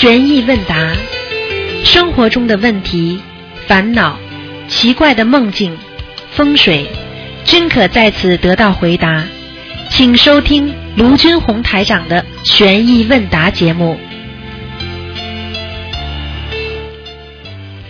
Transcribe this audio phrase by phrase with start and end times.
[0.00, 0.92] 悬疑问答，
[1.84, 3.20] 生活中的问题、
[3.66, 4.16] 烦恼、
[4.68, 5.76] 奇怪的梦境、
[6.30, 6.88] 风水，
[7.44, 9.24] 均可在此得到回答。
[9.90, 13.98] 请收听卢军红台长的悬疑问答节目。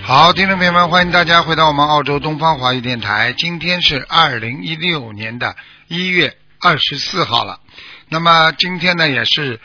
[0.01, 3.35] 好，听众朋友们，欢迎大家回到我们澳洲东方华语电台。
[3.37, 5.57] 今天是二零一六年的
[5.89, 7.61] 一月二十四号了。
[8.09, 9.61] 那么今天呢，也是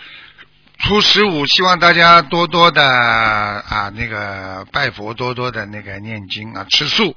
[0.83, 7.15] 初十五，希望大家多多的啊那个拜佛，多多的那个念经啊，吃素。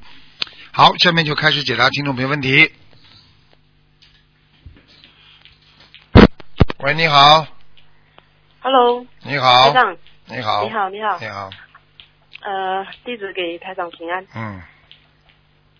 [0.72, 2.70] 好，下面就开始解答听众朋友问题。
[6.78, 7.44] 喂，你好
[8.60, 9.72] ，Hello，你好。
[9.72, 11.50] 台，长，你好，你好，你好，你好，
[12.42, 14.24] 呃，弟子给台长平安。
[14.36, 14.62] 嗯，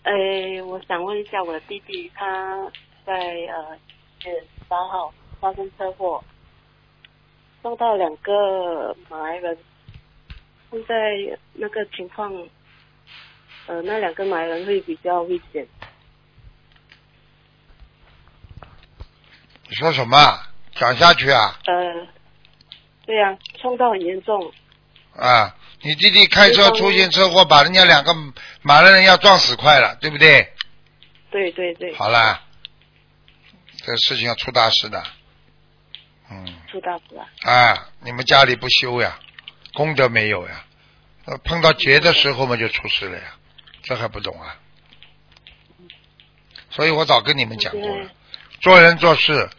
[0.03, 2.69] 诶，我想问一下我的弟弟，他
[3.05, 3.77] 在呃
[4.25, 6.21] 月八号发生车祸，
[7.67, 9.57] 撞到两个马来人，
[10.71, 10.95] 现在
[11.51, 12.31] 那个情况，
[13.65, 15.67] 呃，那两个马来人会比较危险。
[19.67, 20.17] 你说什么？
[20.75, 21.59] 讲下去啊！
[21.65, 22.07] 呃，
[23.05, 24.53] 对呀、撞到很严重，
[25.17, 28.15] 啊，你弟弟开车出现车祸，把人家两个
[28.61, 30.53] 马来人要撞死快了，对不对？
[31.31, 32.43] 对对对，好啦，
[33.79, 35.03] 这个事情要出大事的。
[36.29, 37.27] 嗯，出大事了。
[37.43, 39.17] 啊，你们家里不修呀，
[39.73, 40.63] 功德没有呀，
[41.25, 43.35] 呃碰到劫的时候嘛就出事了呀，
[43.83, 44.55] 这还不懂啊？
[46.69, 48.09] 所以我早跟你们讲过了，
[48.61, 49.49] 做人做事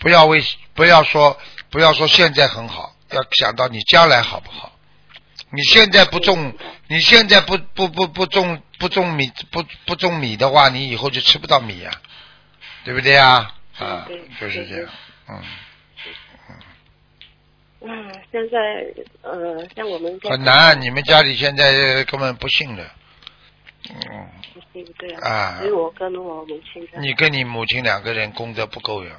[0.00, 0.42] 不要为
[0.74, 1.38] 不要说
[1.70, 4.70] 不要说现在很好，要想到你将来好不好。
[5.54, 6.56] 你现在不种，
[6.88, 11.90] 你现在不不不不种不种米不不种米的话，你以后就吃不到米呀、
[12.84, 13.54] 对不对呀？
[13.78, 14.88] 啊对，就是这样，
[15.28, 15.42] 嗯，
[17.84, 18.58] 嗯，现在
[19.22, 20.80] 呃，像我们家很难。
[20.80, 22.90] 你们家里现在根本不信的，
[23.90, 24.28] 嗯，
[24.72, 25.28] 对不对啊？
[25.28, 25.58] 啊。
[25.58, 29.10] 所以我跟我母亲你跟你母亲两个人功德不够呀，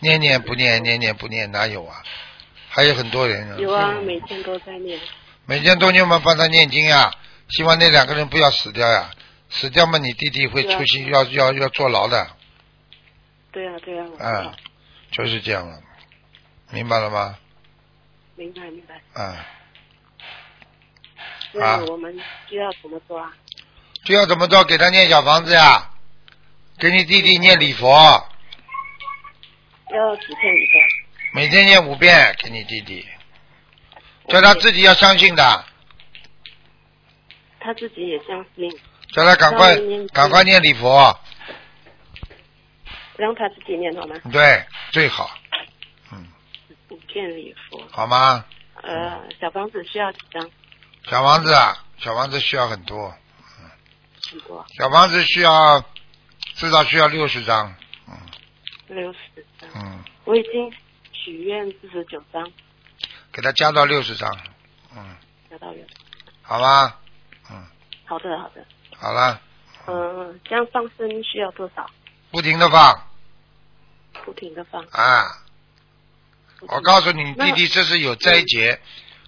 [0.00, 2.02] 念念不念，念念不念，哪有啊？
[2.68, 4.98] 还有很多人有啊，每天都在念。
[5.46, 7.10] 每天都念嘛，帮他念经呀，
[7.48, 9.10] 希望那两个人不要死掉呀，
[9.48, 12.28] 死掉嘛，你弟弟会出去要要要坐牢的，
[13.50, 14.56] 对啊，对啊，我知啊，
[15.10, 15.76] 就是这样了，
[16.72, 17.36] 明白了吗？
[18.36, 19.22] 明白明白。
[19.22, 19.46] 啊，
[21.52, 22.16] 那我们
[22.48, 23.32] 就要怎么做啊？
[24.04, 24.64] 就要怎么做？
[24.64, 25.90] 给他念小房子呀，
[26.78, 27.88] 给你弟弟念礼佛，
[29.92, 30.80] 要几天以后？
[31.34, 33.06] 每天念五遍给你弟弟，
[34.28, 35.64] 叫他自己要相信的，
[37.60, 38.70] 他自己也相信，
[39.12, 39.76] 叫他赶快
[40.12, 41.18] 赶快念礼佛，
[43.16, 44.16] 让他自己念好吗？
[44.32, 45.39] 对，最好，嗯，
[46.90, 47.82] 五件礼服。
[47.90, 48.44] 好吗？
[48.82, 50.50] 呃，小房子需要几张？
[51.06, 53.14] 小房子啊，小房子需要很多，
[54.30, 55.84] 很多，小房子需要
[56.54, 57.74] 至少需要六十张，
[58.08, 58.14] 嗯
[58.88, 59.18] 六十
[59.60, 59.68] 张。
[59.74, 60.72] 嗯，我已经
[61.12, 62.50] 许愿四十九张，
[63.32, 64.30] 给他加到六十张，
[64.96, 65.16] 嗯，
[65.50, 65.94] 加到六十。
[66.42, 66.96] 好吗，
[67.50, 67.66] 嗯，
[68.06, 68.64] 好的，好的。
[68.96, 69.40] 好了，
[69.86, 71.88] 嗯、这样放生需要多少？
[72.30, 73.08] 不停的放
[74.24, 74.82] 不停的放。
[74.92, 75.44] 啊。
[76.68, 78.80] 我告诉你，弟弟这是有灾劫，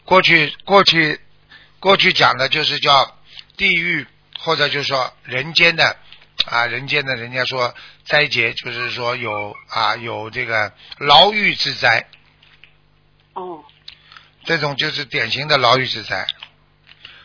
[0.04, 1.20] 过去过去
[1.81, 3.19] 过去讲的就是叫
[3.56, 4.06] 地狱
[4.38, 5.97] 或者就是说人间的
[6.47, 12.06] 啊，人间的人家说灾劫就是说有啊有这个牢狱之灾，
[13.34, 13.64] 哦，
[14.44, 16.26] 这种就是典型的牢狱之灾，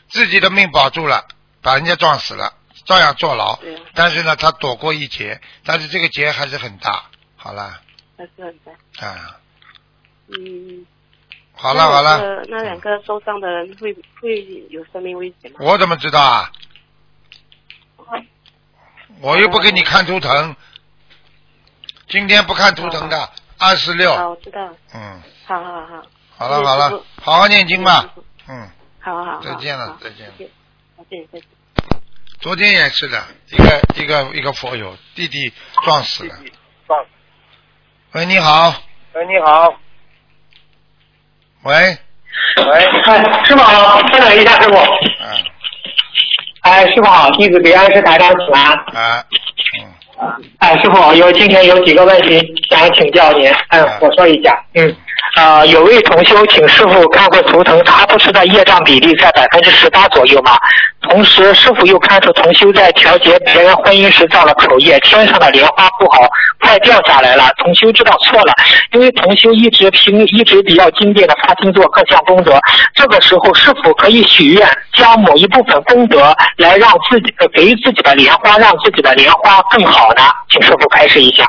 [0.10, 1.28] 自己的命保住了，
[1.62, 2.54] 把人家撞死了，
[2.86, 3.60] 照样坐牢，
[3.94, 7.82] 但是呢他躲过一劫，但是这个劫还是很大，好了
[8.18, 9.08] 还是很大。
[9.08, 9.40] 啊，
[10.28, 10.86] 嗯。
[11.54, 12.44] 好了好了。
[12.50, 15.58] 那两个受伤的人会会有生命危险吗？
[15.62, 16.52] 我怎么知道啊？
[19.22, 20.56] 我又不给你看图腾，
[22.08, 24.70] 今天不看图腾的，二十好，六，我知道。
[24.94, 26.04] 嗯，好好好。
[26.38, 28.14] 好了好了好好念经吧，
[28.48, 28.62] 嗯。
[28.62, 28.70] 嗯，
[29.00, 29.42] 好好好。
[29.42, 30.52] 再见了再见谢谢
[30.96, 31.48] 再见再见。
[32.40, 35.52] 昨天也是的，一个一个一个佛友弟弟
[35.84, 36.36] 撞死了。
[36.86, 37.04] 撞
[38.12, 38.76] 喂，你好，
[39.14, 39.80] 喂，你好。
[41.64, 42.74] 喂，喂，
[43.06, 44.76] 哎，师傅好，稍等一下，师傅。
[44.76, 45.28] 嗯。
[46.62, 48.74] 哎，师傅好，弟子给安师台长请安。
[48.74, 49.24] 啊，
[49.80, 54.96] 嗯，哎，师傅，有今天有几个问题想请教您，嗯，我说一下，嗯，
[55.36, 60.58] 啊、有位同修请师傅看过图腾，他不是的业障比例在百分之十八左右吗？
[61.02, 66.28] 同时，师傅又看出同修在调节别人婚姻时造了口业，天上的莲花不好，
[66.60, 67.50] 快掉下来了。
[67.58, 68.54] 同修知道错了，
[68.94, 72.60] 因为同修一直凭一直比较精进的发心做各项功德，
[72.96, 80.24] 这个时候是否可以许愿，将某一部分功德来让自己呃给自己的莲花，让自己的莲花更好呢？
[80.50, 81.46] 请师傅开示一下。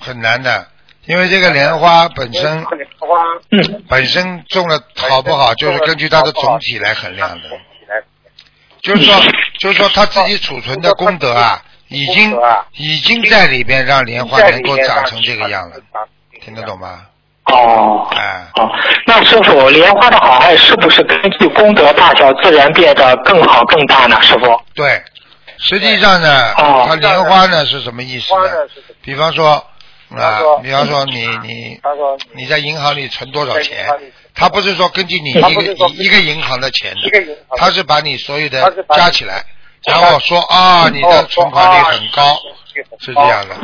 [0.00, 0.66] 很难的，
[1.06, 2.64] 因为这个莲花本身
[3.50, 7.48] 嗯本身种的好不好，就是根据它的总体来衡量的。
[8.82, 9.14] 就是说，
[9.60, 12.36] 就是说他自己储存的功德啊，已经
[12.76, 15.76] 已经在里边让莲花能够长成这个样了，
[16.40, 17.06] 听得懂吗？
[17.44, 18.08] 哦。
[18.16, 18.68] 哎，哦，
[19.06, 24.20] 那师傅，莲花的好坏是不是根据功德大小自然变得更好更大呢？
[24.20, 24.60] 师傅？
[24.74, 25.00] 对，
[25.58, 28.50] 实际上呢，哦它莲花呢是什么意思呢？
[29.02, 29.64] 比方说
[30.16, 31.80] 啊，比方说你你
[32.34, 33.86] 你在银行里存多少钱，
[34.34, 39.44] 他不是说根据你一个一一个银行的钱的，他是把你所有的加起来，
[39.86, 42.36] 然后说啊你的存款率很高，
[43.00, 43.54] 是这样的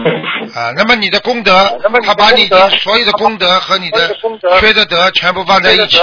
[0.61, 0.73] 啊。
[0.77, 4.17] 那么你的功德，他把你的所有的功德和你的
[4.61, 5.99] 缺的德全部放在一起，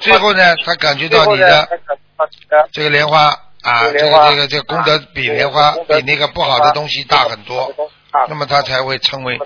[0.00, 1.68] 最后呢，他感觉到你的
[2.72, 3.28] 这个莲花
[3.62, 7.72] 啊，这个这个这个功德比莲花比那个不好的东西大很多，
[8.28, 9.38] 那么他才会称为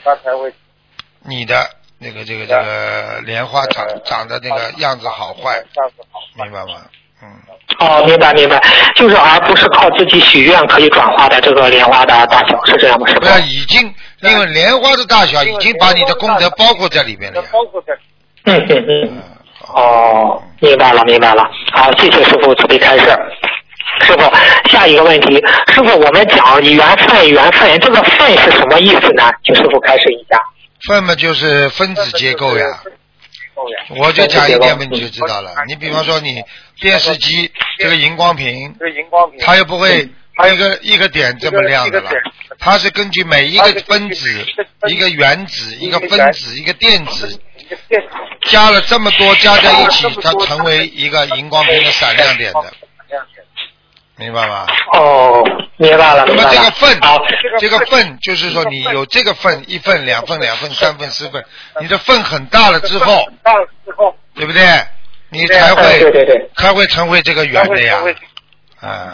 [1.24, 1.68] 你的
[1.98, 5.62] 那个这个这个莲花长长的那个样子好坏，
[6.34, 6.80] 明白吗？
[7.22, 7.28] 嗯，
[7.78, 8.60] 哦，明白明白，
[8.96, 13.06] 就是而不是靠自己许愿可以转化的这个莲花的大小，是这样吗？
[13.06, 13.26] 师傅不？
[13.26, 17.48] 是已经因为莲花的大小已经把你的功德包括在里面了呀。
[18.44, 19.08] 嗯嗯嗯。
[19.12, 19.22] 嗯，
[19.68, 21.48] 哦，明白了，明白了。
[21.72, 23.04] 好，谢谢师傅慈悲开示。
[24.00, 25.34] 师傅，下一个问题，
[25.72, 29.30] 师傅，我们讲缘分，缘分，这个分是什么意思呢？
[29.44, 30.40] 请师傅开始一下。
[30.88, 32.66] 分嘛就是分子结构呀。
[33.90, 35.52] 我就讲一点嘛，你就知道了。
[35.68, 36.42] 你比方说你
[36.80, 38.74] 电视机这个荧光屏，
[39.40, 40.08] 它又不会
[40.50, 42.10] 一个一个点这么亮的了，
[42.58, 44.44] 它是根据每一个分子、
[44.88, 47.40] 一个原子、一个分子、一个电子，
[48.46, 52.72] 加了这么多加在一起，它成为一个荧光屏的闪亮点的，
[54.22, 54.66] 明白吗？
[54.94, 55.42] 哦，
[55.76, 56.48] 明白了，那么。
[56.50, 57.00] 这个份，，
[57.58, 61.44] 这个份就是说你有这个份，一份、两份、两份、三份、四份，
[61.80, 64.62] 你的份很大了之后，大了之后对不对？
[65.30, 66.50] 你才哎会对对对。
[66.56, 67.98] 才会成为这个圆的呀。
[68.80, 69.12] 啊，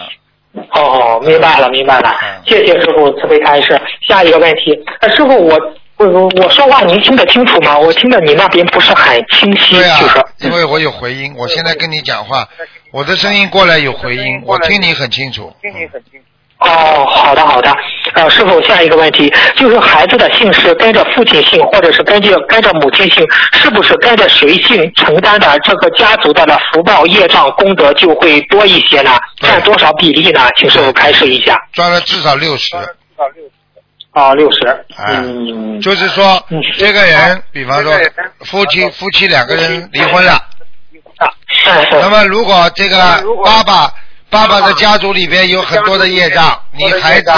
[0.73, 3.81] 哦，明白了，明白了嗯，谢谢师傅慈悲开示。
[4.07, 5.59] 下一个问题，呃，师傅，我
[5.99, 7.77] 我我说话您听得清楚吗？
[7.79, 12.49] 我听得你那边不是很清晰，对啊就是，因为我有回音，我现在跟你讲话，
[12.93, 15.53] 我的声音过来有回音，我听你很清楚。
[15.61, 16.25] 听你很清楚
[16.61, 17.73] 哦，好的好的，
[18.15, 29.17] 呃，师傅，下一个问题就是孩子的姓氏跟着父亲姓，或者是跟着跟着母亲姓，是不是跟着谁姓承担的这个家族的的福报业障功德就会多一些呢？
[29.41, 30.49] 占多少比例呢？
[30.57, 31.57] 请师傅开示一下。
[31.73, 32.81] 赚了至少六十，哦，
[33.35, 33.51] 六十。
[34.97, 36.61] 哎嗯，就是说嗯。
[36.77, 37.93] 这个人，比方说
[38.41, 40.39] 夫妻夫妻两个人离婚了，
[41.65, 42.97] 哎那么如果这个
[43.45, 43.93] 爸爸
[44.31, 47.31] 爸爸的家族里边有很多的业障，你孩子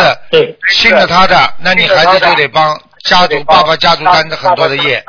[0.69, 5.05] 信了他的，那你孩子就得帮家族爸爸家族担着很多的业。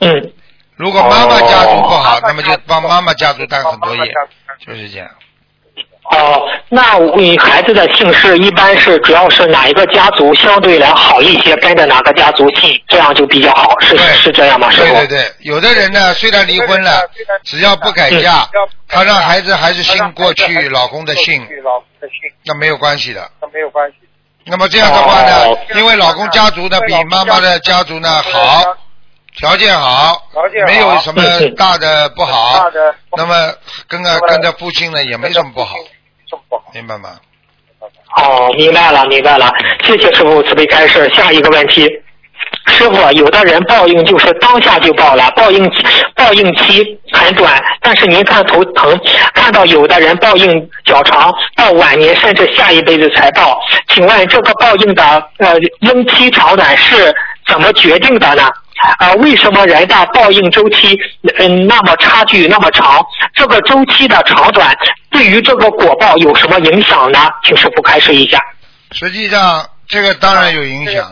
[0.00, 0.32] 嗯。
[0.76, 4.12] 如果妈妈家族不好哦，那么就帮妈妈家族担很多业，
[4.64, 5.08] 就是这样。
[6.10, 14.70] 哦，那你孩子的姓氏一般是主要是哪一个家族相对来好一些，跟着哪个家族姓，这样就比较好，是对是这样吗？
[14.70, 14.94] 师傅？
[14.94, 17.00] 对对对，有的人呢，虽然离婚了，
[17.44, 18.48] 只要不改嫁，
[18.88, 21.46] 他让孩子还是姓过去老公的姓，
[22.44, 23.30] 那没有关系的。
[23.42, 23.96] 那没有关系。
[24.50, 28.62] 那么这样的话呢哦，因为老公家族呢比妈妈的家族呢好，
[29.36, 30.26] 条件好，
[30.66, 31.22] 没有什么
[31.54, 32.64] 大的不好，
[33.14, 33.52] 那么
[33.86, 35.76] 跟着跟着父亲呢也没什么不好，
[36.74, 37.10] 明白吗？
[38.16, 39.52] 哦，明白了，明白了，
[39.84, 41.08] 谢谢师傅慈悲开示。
[41.14, 41.82] 下一个问题，
[42.66, 45.70] 师傅，有的人报应就是当下就报了，报应
[46.14, 48.98] 报应期很短，但是您看头疼，
[49.34, 53.58] 看到有的人报应较长，到晚年甚至下一辈子才报，
[53.88, 55.02] 请问这个报应的
[55.38, 57.14] 呃应期长短是
[57.46, 58.48] 怎么决定的呢？
[58.98, 60.98] 啊、为什么人的报应周期
[61.38, 63.04] 嗯那么差距那么长？
[63.34, 64.76] 这个周期的长短
[65.10, 67.28] 对于这个果报有什么影响呢？
[67.44, 68.40] 请师傅开示一下。
[68.92, 71.10] 实际上这个当然有影响，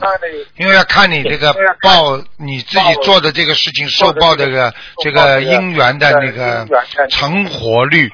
[0.56, 6.66] 因为要看你这个报你自己做的这个事情受报这个这个因缘的那个
[7.10, 8.10] 成活率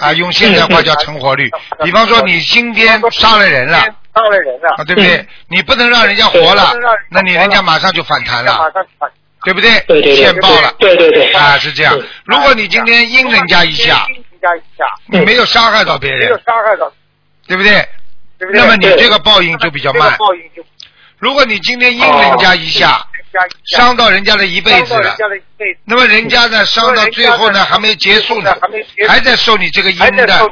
[0.00, 1.50] 啊，用现在话叫成活率。
[1.84, 3.84] 比方说你今天杀了人了
[4.76, 5.26] 啊，对不对？
[5.48, 6.72] 你不能让人家活了，
[7.10, 8.72] 那你人家马上就反弹了。
[9.44, 9.78] 对不对？
[9.86, 10.16] 对对对。
[10.16, 11.32] 现报了，对对对。
[11.32, 11.96] 啊，是这样。
[11.96, 12.04] 嗯。
[12.24, 14.06] 如果你今天阴人家一下，
[15.06, 16.92] 你没有伤害到别人，没有伤害到。
[17.46, 17.86] 对不对？
[18.52, 20.16] 那么你这个报应就比较慢。
[21.18, 23.06] 如果你今天阴人家一下，
[23.76, 25.14] 伤到人家的一辈子了，
[25.84, 28.56] 那么人家呢伤到最后呢还没结束呢，
[29.06, 30.50] 还在受你这个阴的，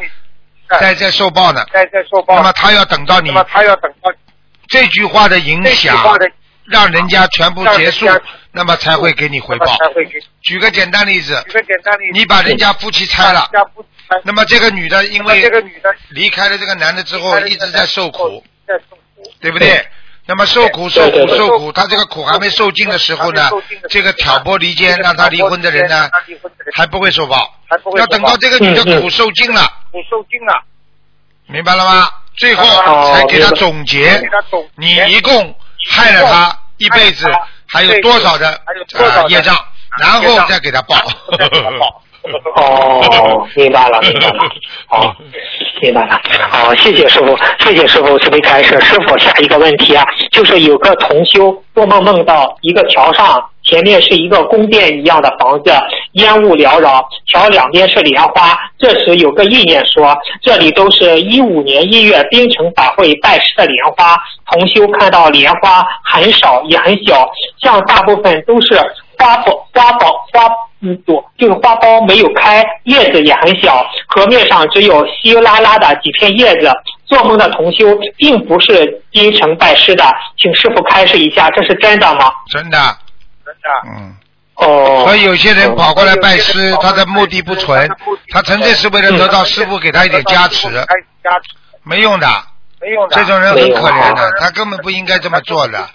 [0.78, 1.64] 在在受报呢。
[1.72, 3.30] 在在受报那么他要等到你
[4.68, 5.96] 这句话的影响，
[6.64, 8.06] 让人家全部结束，
[8.52, 9.66] 那么才会给你回报。
[10.42, 13.46] 举个简单例子，举个简单例子你把人家夫妻拆了，
[14.22, 15.50] 那么这个女的因为
[16.10, 18.42] 离开了这个男的之后，一直在受苦，
[19.40, 19.86] 对不对？
[20.26, 23.50] 那么受苦受苦受苦，他这个苦还没受尽的时候呢，
[23.90, 26.08] 这个挑拨离间让他离婚的人呢，
[26.74, 27.60] 还不会受报，
[27.98, 29.70] 要等到这个女的苦受尽了，
[31.46, 32.08] 明白了吗？
[32.36, 34.20] 最后哦才给他总结，
[34.76, 35.54] 你一共
[35.90, 37.30] 害了他一辈子，
[37.66, 39.54] 还有多少的啊业障，
[40.00, 40.96] 然后再给他报。
[42.56, 44.38] 哦，明白了， 明白了。
[44.86, 45.14] 好，
[45.82, 46.18] 明白了。
[46.50, 48.80] 好，谢谢师傅，谢谢师傅慈悲开示。
[48.80, 55.72] 师傅，下一个问题啊，就是有个同修做梦梦到一个桥上前面是一个宫殿一样的房子，
[56.12, 58.58] 烟雾缭绕，桥两边是莲花。
[58.78, 64.16] 这时有个意念说，这里都是一五年一月槟城法会拜师的莲花。
[64.50, 67.28] 同修看到莲花很少也很小，
[67.60, 68.76] 像大部分都是
[69.18, 70.48] 花苞花苞花
[70.82, 76.70] 嗯朵，就是花苞没有开，叶子也很小，河面上只有稀拉拉的几片叶子。
[77.06, 80.04] 做梦的同修并不是槟城拜师的，
[80.38, 82.30] 请师傅开示一下，这是真的吗？
[82.50, 82.78] 真的，
[83.86, 84.16] 嗯。
[84.56, 87.90] 哦，所以有些人跑过来拜师，他的目的不纯，
[88.30, 88.60] 他纯。
[88.62, 90.68] 粹是为了得到师傅给他一点加持，
[91.82, 92.28] 没用的。
[92.80, 93.16] 没用的。
[93.16, 95.88] 这种人很可怜的，他根本不应该这么做的。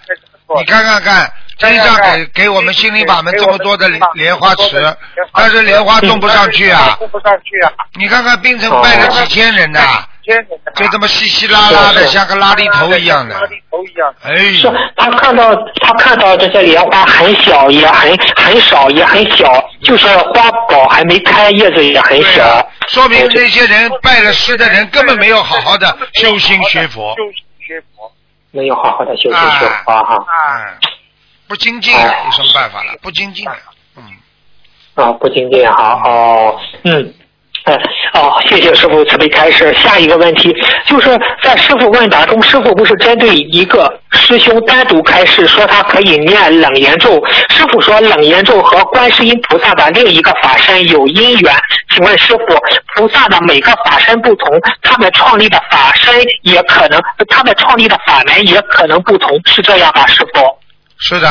[0.56, 4.96] 你看看看，天上给给我们心灵法门这么多的莲花池，
[5.32, 6.96] 但是莲花种不上去啊！
[6.98, 7.72] 种不上去啊。
[7.94, 10.04] 你看看冰城拜了几千人呐，
[10.74, 13.34] 就这么稀稀拉拉的，像个拉力头一样的。
[14.22, 27.22] 哎是呦，他看到他看到这些莲花很小，也很很少，也很小，就是花苞还没开，叶子也很小啊。，说明这些人拜了师的人根本没有好好的修心学佛，修
[27.66, 28.12] 学佛
[28.50, 30.16] 没有好好的修心学佛哈。
[30.16, 30.74] 嗯，
[31.48, 32.94] 不精进啊，有什么办法了？
[33.02, 33.54] 不精进啊，
[33.96, 34.04] 嗯。
[34.94, 37.14] 啊，不精进哈，哦，嗯。
[38.14, 39.72] 哦，谢谢师傅慈悲开示。
[39.74, 40.54] 下一个问题
[40.86, 47.22] 就是在师傅问答中，师傅不是针对一个师兄单独开示，说他可以念冷言咒。
[47.48, 51.54] 师傅说冷言咒和观世音菩萨的另一个法身有因缘。
[51.94, 52.44] 请问师傅，
[52.94, 60.40] 菩萨的每个法身不同，他们创立的法身也可能，他们创立的法门也可能不同，是这样吧，师傅？
[60.98, 61.28] 是的，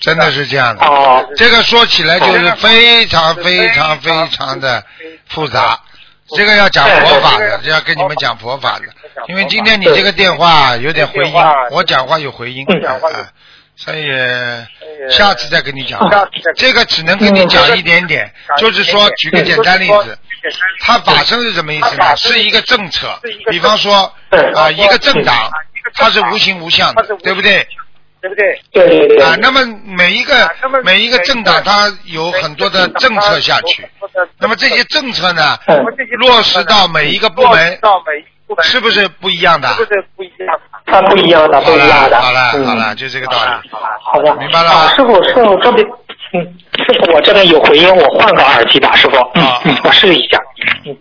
[0.00, 0.84] 真的是这样的。
[0.84, 4.82] 哦，这个说起来就是非常非常非常的
[5.28, 5.78] 复杂，
[6.36, 8.86] 这个要讲佛法的，这要跟你们讲佛法的。
[9.28, 11.34] 因为今天你这个电话有点回音，
[11.70, 12.98] 我讲话有回音，嗯啊
[13.76, 14.06] 所以
[15.10, 15.98] 下次再跟你讲。
[16.54, 20.18] 这个只能跟你讲一点点，就是说，举个简单例子，
[20.80, 22.14] 它法身是什么意思呢？
[22.16, 23.18] 是一个政策，
[23.50, 24.12] 比方说
[24.54, 25.50] 啊，一个政党，
[25.94, 27.66] 它是无形无相的，对不对？
[28.20, 29.22] 对不对对对对。
[29.22, 30.50] 啊，那么每一个
[30.84, 33.88] 每一个政党，它有很多的政策下去，
[34.38, 35.84] 那么这些政策呢，嗯
[36.18, 37.78] 落实到每一个部门，
[38.62, 39.68] 是不是不一样的？
[40.86, 42.10] 它不一样的，不一样的。
[42.10, 43.70] 了好了嗯好了，就这个道理。
[44.02, 45.86] 好的，明白了师傅，师傅这边，
[46.34, 49.16] 嗯，师傅我这边有回音，我换个耳机吧，师傅。
[49.34, 50.38] 嗯啊嗯，我试一下。
[50.84, 50.96] 嗯。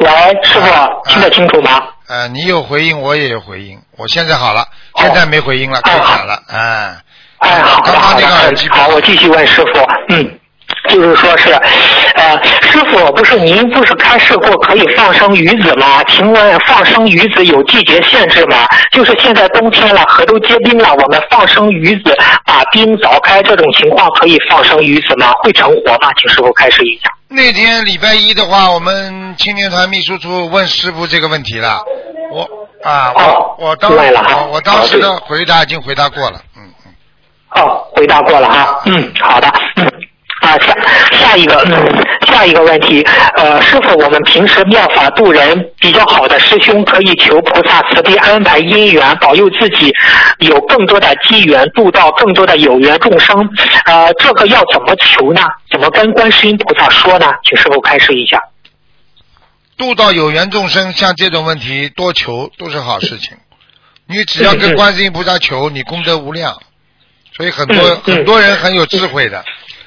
[0.00, 0.08] 喂，
[0.42, 1.82] 师傅，听得清楚吗？
[2.08, 3.78] 呃，你有回应，我也有回应。
[3.96, 4.62] 我现在好了，
[4.92, 6.38] 哦现在没回应了，可以讲了。
[6.48, 6.96] 哎，
[7.38, 8.26] 哎，好好的
[8.70, 9.80] 好，我继续问师傅。
[10.08, 10.38] 嗯。
[10.88, 11.52] 就是说是，
[12.14, 16.02] 呃，师傅不是您不是开示过可以放生鱼子吗？
[16.04, 18.66] 请问放生鱼子有季节限制吗？
[18.92, 25.32] 就是现在冬天了，河都结冰了，我们放生鱼子，把冰凿开，这种情况可以放生鱼子吗？
[25.42, 26.12] 会成活吗？
[26.16, 27.10] 请师傅开示一下。
[27.28, 31.82] 那天礼拜一的话，我们青年团秘书处问师傅这个问题了。
[32.30, 32.42] 我
[32.84, 36.40] 啊，哦我我当我我当时的回答已经回答过了。
[36.56, 36.92] 嗯嗯。
[37.62, 38.80] 哦，回答过了啊。
[38.84, 39.52] 嗯，好的。
[39.76, 39.92] 嗯。
[40.46, 40.74] 啊，下
[41.10, 43.04] 下一个，嗯，下一个问题，
[43.36, 49.92] 呃，师傅，我们平时妙法度人比较好的师兄，可以求菩萨慈悲安排因缘，保佑自己
[50.38, 53.36] 有更多的机缘，度到更多的有缘众生。
[53.86, 55.42] 呃，这个要怎么求呢？
[55.68, 57.26] 怎么跟观世音菩萨说呢？
[57.42, 58.40] 请师傅开示一下。
[59.76, 63.36] 度到有缘众生，像这种问题多求都是好事情。
[64.06, 66.56] 你只要跟观世音菩萨求，你功德无量。
[67.36, 69.44] 所以很多、很多人很有智慧的，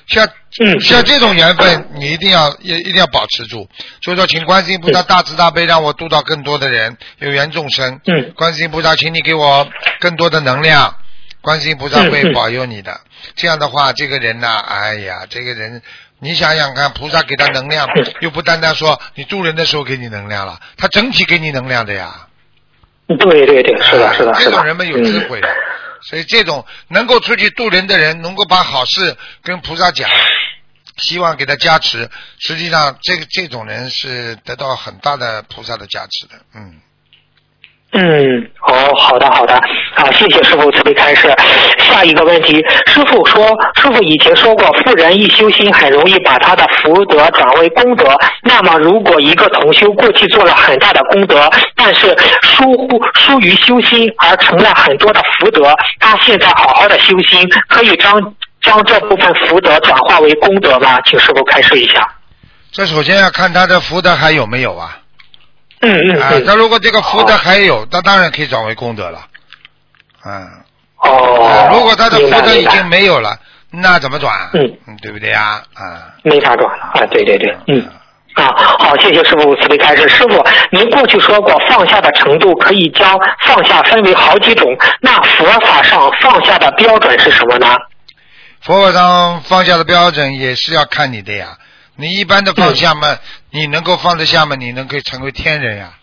[0.09, 0.27] 像
[0.59, 3.69] 嗯像这种缘分，你一定要也一定要保持住。
[4.01, 8.01] 所以说，请观世音菩萨大慈大悲，让我度到更多的人，有缘众生。
[8.05, 9.67] 嗯观世音菩萨，请你给我
[9.99, 10.93] 更多的能量。
[11.41, 12.99] 观世音菩萨会保佑你的。
[13.35, 15.81] 这样的话，这个人呐、哎呀，这个人，
[16.19, 22.27] 你想想看，菩萨给他能量，嗯又不单单说你助人的时候给你能量了，他整体给你能量的呀。
[23.07, 24.51] 对对对，是的，啊是的，是的。
[24.51, 25.47] 这种人们有智慧的，
[26.01, 30.09] 所以这种能够出去渡人的人，能够把好事跟菩萨讲，
[30.97, 32.09] 希望给他加持。
[32.39, 36.41] 实际上，这个这种人是得到很大的菩萨的加持的。
[36.55, 36.81] 嗯，
[37.91, 39.55] 嗯，哦，好的好的，
[39.95, 41.27] 啊，谢谢师傅慈悲开示。
[41.79, 43.47] 下一个问题，师傅说，
[43.81, 48.15] 师傅以前说过，富人一修心，很容易把他的福德转为功德。
[48.43, 58.21] 那么，如果一个同修过去做了很大的功德，但是疏忽疏于修心，而成了很多的福德，他现在好好的修心，可以将
[58.61, 60.99] 将这部分福德转化为功德吗？
[61.05, 62.07] 请师傅开示一下。
[62.71, 64.95] 这首先要看他的福德还有没有啊。
[65.81, 66.45] 嗯嗯。
[66.45, 69.25] 他如果这个福德还有，那当然可以转为功德了。
[70.25, 70.49] 嗯，
[70.97, 73.37] 哦啊，如果他的福德已经没有了，
[73.71, 74.49] 那怎么转？
[74.53, 75.61] 嗯，对不对呀？
[75.73, 76.13] 啊。
[76.23, 77.05] 没法转了啊！
[77.11, 77.87] 对对对，嗯。
[78.35, 80.07] 啊，好，谢谢师傅慈悲开示。
[80.07, 84.67] 师傅，您过去说过，放下的程度可以将放下分为好几种。
[85.01, 87.67] 那佛法上放下的标准是什么呢？
[88.61, 91.57] 佛法上放下的标准也是要看你的呀。
[91.99, 93.17] 你一般的放下嘛，
[93.51, 95.93] 你能够放得下嘛，你能够成为天人呀。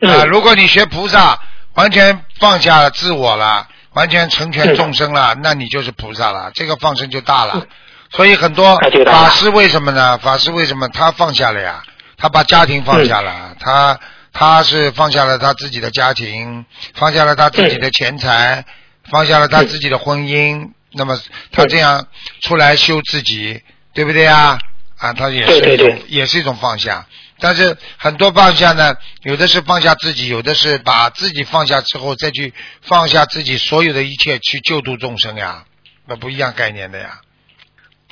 [0.00, 1.38] 啊，嗯如果你学菩萨，
[1.74, 7.66] 完全放下了自我了，完全成全众生了，那你就是菩萨了，这个放生就大了。
[8.10, 10.18] 所以很多法师为什么呢？
[10.18, 11.82] 法师为什么他放下了呀？
[12.18, 13.98] 他把家庭放下了，他
[14.32, 18.64] 他是放下了他自己的家庭，放下了他自己的钱财，
[19.10, 20.70] 放下了他自己的婚姻。
[20.92, 21.18] 那么
[21.52, 22.06] 他这样
[22.42, 24.58] 出来修自己，对不对呀？
[24.98, 27.06] 啊，他也是一种也是一种放下。
[27.38, 35.64] 但是很多放下呢，有的是放下自己，有的是把自己放下之后再去放下自己所有的一切去救度众生呀，
[36.06, 37.20] 那不一样概念的呀。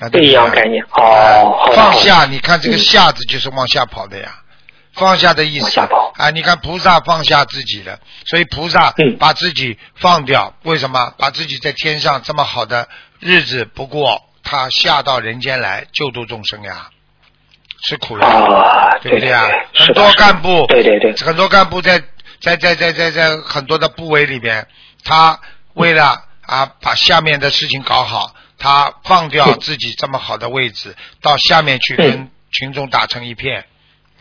[0.00, 4.40] 啊不一样概念哦放下，你看这个下字就是往下跑的呀。
[4.92, 11.14] 放下的意思下跑啊，你看菩萨放下自己了，所以菩萨嗯把自己放掉，为什么？
[11.16, 12.88] 把自己在天上这么好的
[13.20, 16.90] 日子不过，他下到人间来救度众生呀，
[17.82, 19.48] 吃苦呀，啊，对对不对呀？
[19.72, 21.12] 是的很多干部，对对对。
[21.26, 22.02] 很多干部在
[22.40, 24.66] 在在在在在很多的部委里边，
[25.02, 25.40] 他
[25.72, 33.64] 为了啊把下面的事情搞好，他放掉嗯自己这么好的位置，到下面去跟群众打成一片，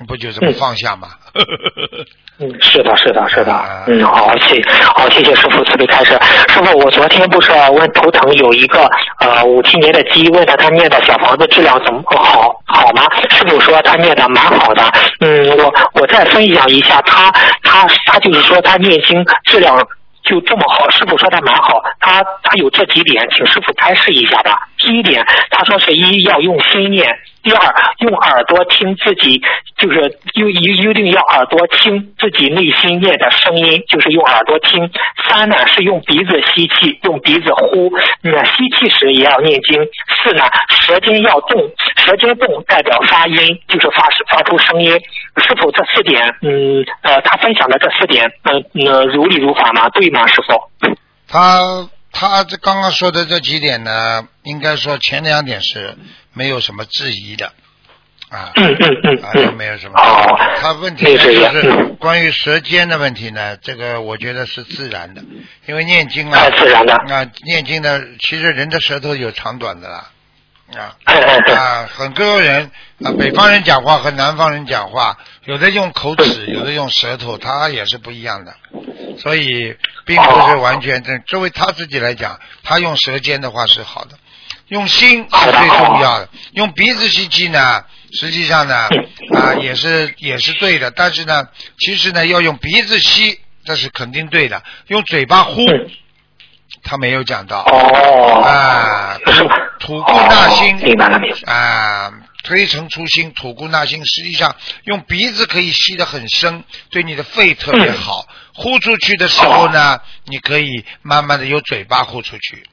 [0.07, 1.09] 不就这么嗯放下吗？
[2.39, 3.83] 嗯，是的，是的，是的啊。
[3.87, 4.59] 嗯，好，谢，
[4.95, 6.19] 好，谢谢师傅慈悲开示。
[6.49, 13.03] 师傅，我昨天不是问头疼有一个呃五七年的鸡，问他他念的小房子质量怎么好好吗？
[13.29, 14.83] 师傅说他念的蛮好的。
[15.19, 19.77] 嗯，我我再分享一下，他他他就是说他念经质量。
[20.23, 24.57] 就这么好，师傅说他蛮好，他他有这几点，请师傅开示一下吧。
[24.77, 27.59] 第一点，他说是一要用心念，第二
[27.99, 29.41] 用耳朵听自己，
[29.77, 34.89] 就是一一一定要耳朵听自己内心念的声音，就是用耳朵听。
[35.27, 39.77] 三呢是用鼻子吸气，用鼻子呼，那吸气时也要念经。
[40.23, 43.35] 四呢舌尖要动，舌尖动代表发音，
[43.67, 44.91] 就是发发出声音。
[45.37, 49.89] 是否这四点，嗯呃，他分享的这四点，嗯呃如理如法吗？
[49.89, 50.95] 对吗，师傅？
[51.27, 55.97] 他他这刚刚说的这几点呢，应该说前两点是
[56.31, 57.51] 没有什么质疑的
[58.29, 58.53] 啊。
[58.55, 59.51] 嗯嗯嗯啊。
[59.57, 59.99] 没有什么。
[59.99, 61.17] 哦他问题呢
[61.51, 65.21] 就是关于舌尖的问题呢，这个我觉得是自然的，
[65.65, 66.93] 因为念经啊太，自然的。
[66.93, 70.09] 啊，念经呢，其实人的舌头有长短的啦，
[70.75, 70.95] 啊。
[71.55, 72.71] 啊，很多人
[73.03, 78.55] 啊，北方人讲话和南方人讲话，有的用口齿， 有的用舌头，他也是不一样的，
[79.19, 81.21] 所以并不是完全正。
[81.27, 84.17] 作为他自己来讲，他用舌尖的话是好的，
[84.69, 86.29] 用心是最重要的。
[86.53, 88.87] 用鼻子吸气呢，实际上呢
[89.35, 91.47] 啊也是也是对的，但是呢，
[91.79, 94.63] 其实呢要用鼻子吸，这是肯定对的。
[94.87, 95.91] 用嘴巴呼，嗯
[96.81, 97.63] 他没有讲到。
[97.63, 98.41] 哦。
[98.41, 99.17] 啊？
[99.83, 101.35] 吐故纳新哦明白了，没有。
[101.45, 102.09] 啊，
[102.41, 104.05] 推陈出新，吐故纳新。
[104.05, 108.25] 实际上，用鼻子可以吸得很深，对你的肺特别好。
[108.53, 112.63] 呼出去的时候呢，你可以慢慢的由嘴巴呼出去，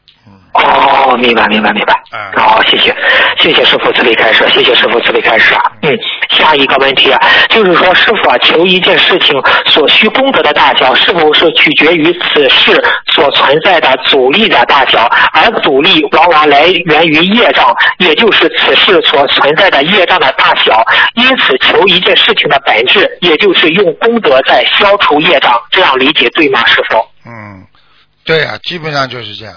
[0.53, 1.95] 哦，明白明白明白。
[2.13, 2.95] 嗯好，谢谢，
[3.39, 5.61] 谢谢师傅慈悲开示，谢谢师傅慈悲开示啊。
[5.83, 5.97] 嗯，
[6.29, 15.05] 下一个问题啊，就是说师傅啊，求一件事情所需功德的大小，是否是取决于此事所存在的阻力的大小？
[15.33, 20.83] 而阻力往往来源于业障，也就是此事所存在的业障的大小。
[21.15, 25.53] 因此，求一件事情的本质，也就是用功德在消除业障。
[25.71, 26.97] 这样理解对吗，师傅？
[27.25, 27.65] 嗯，
[28.25, 29.55] 对啊，基本上就是这样。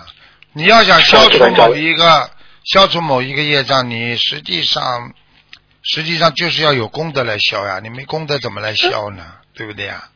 [0.54, 2.30] 你要想消除某一个
[2.64, 5.14] 消除某一个业障，你实际上
[5.82, 9.26] 实际上就是要有功德来消呀，你没功德怎么来消呢？
[9.56, 10.10] 对不对呀？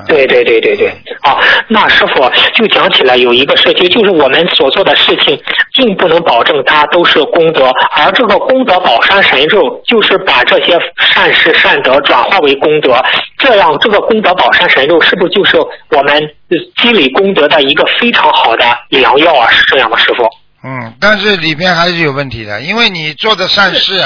[0.00, 0.88] 啊对对对对对，
[1.22, 5.40] 啊，那师傅就讲起来有一个事情，就是我们所做的事情，
[5.74, 13.02] 并不能保证它都是功德，而这个功德宝山神咒，就是把这些善事善德转化为功德，
[13.38, 16.14] 这样这个功德宝山神咒是不是就是我们
[16.48, 19.50] 呃积累功德的一个非常好的良药啊？
[19.50, 20.24] 是这样吗，师傅？
[20.62, 24.02] 嗯，但是里边还是有问题的，因为你做的善事，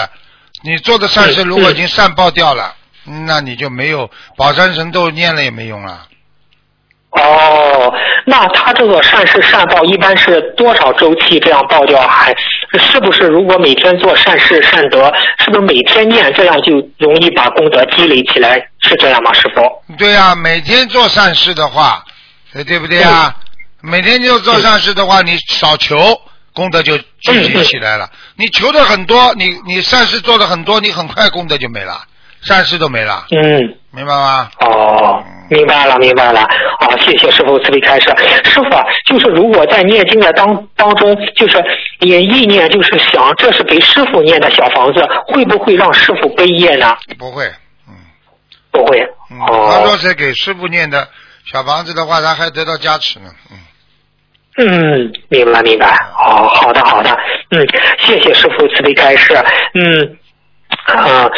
[0.62, 2.72] 你做的善事如果已经善报掉了，
[3.04, 6.06] 那你就没有宝山神咒念了也没用啊。
[7.10, 7.94] 哦，
[8.26, 12.00] 那他这个善事善报一般是多少周期这样报掉？
[12.00, 12.34] 还
[12.76, 18.58] 是不是如果每天做善事善德，是不是每天念这样就容易把功德积累起来？
[18.80, 19.94] 是这样吗，师傅？
[19.96, 22.04] 对呀、每天做善事的话，
[22.52, 23.32] 对对不对呀、
[23.80, 26.20] 每天就做善事的话，你少求，
[26.52, 28.10] 功德就聚集起来了。
[28.34, 32.02] 你求的很多，你你善事做的很多，你很快功德就没了，
[32.44, 33.76] 善事都没了，嗯。
[33.96, 34.50] 明白吗？
[34.58, 36.40] 哦，明白了，明白了。
[36.80, 38.12] 好，谢谢师傅慈悲开示。
[38.42, 41.62] 师傅啊，就是如果在念经的当当中，就是
[42.00, 46.96] 也意念，就是想这是给师傅念的小房子，会不会让师傅背业呢？
[47.16, 47.46] 不会，
[47.86, 47.94] 嗯
[48.72, 48.98] 不会。
[49.30, 49.70] 嗯，哦。
[49.72, 51.06] 他说是给师傅念的
[51.46, 53.58] 小房子的话，他还得到加持呢，嗯。
[54.56, 55.86] 嗯，明白明白。
[56.18, 57.16] 哦，好的好的，
[57.50, 57.64] 嗯，
[58.00, 59.32] 谢谢师傅慈悲开示。
[59.74, 60.18] 嗯。
[60.84, 61.30] 啊，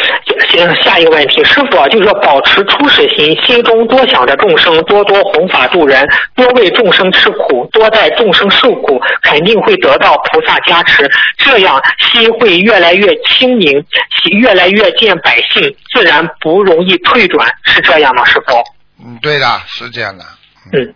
[0.49, 11.81] 行，下一个问题，师傅啊，就是说保持初始心，心中多想着众生，多多弘法度人，多为众生吃苦，多带众生受苦，肯定会得到菩萨加持，这样
[12.11, 13.85] 心会越来越清明，
[14.31, 18.55] 越来越见百姓，自然不容易退转，是这样吗，师傅？
[18.99, 20.25] 嗯，对的，是这样的。
[20.73, 20.93] 嗯，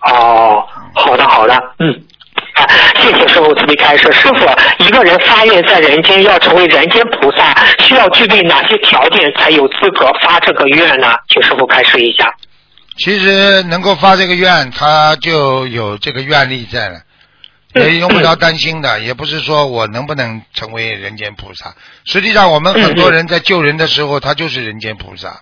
[0.00, 2.02] 哦，好的好的，嗯。
[2.54, 2.66] 啊，
[3.00, 4.12] 谢谢师傅慈悲开示。
[4.12, 11.14] 师傅，一个人发愿在人间要成为人间菩萨，需要具备哪些条件才有资格发这个愿呢？
[11.28, 12.32] 请师傅开示一下。
[12.98, 17.00] 其实能够发这个愿，他就有这个愿力在了，
[17.74, 19.00] 也用不着担心的。
[19.00, 25.40] 也不是说我能不能成为人间菩萨，实际上我们很多人在救人的时候，他就是人间菩萨。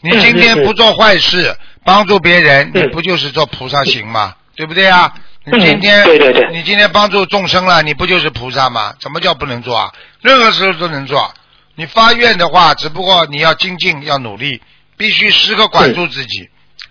[0.00, 4.34] 你今天不做坏事，帮助别人，你不就是做菩萨行吗？
[4.54, 5.12] 对不对啊？
[5.44, 8.94] 你今嗯天，对对对你今天帮助众生了，你不就是菩萨吗？
[9.00, 9.92] 怎么叫不能做啊？
[10.20, 11.34] 任何时候都能做。
[11.74, 14.62] 你发愿的话，只不过你要精进，要努力，
[14.96, 16.48] 必须时刻管住自己。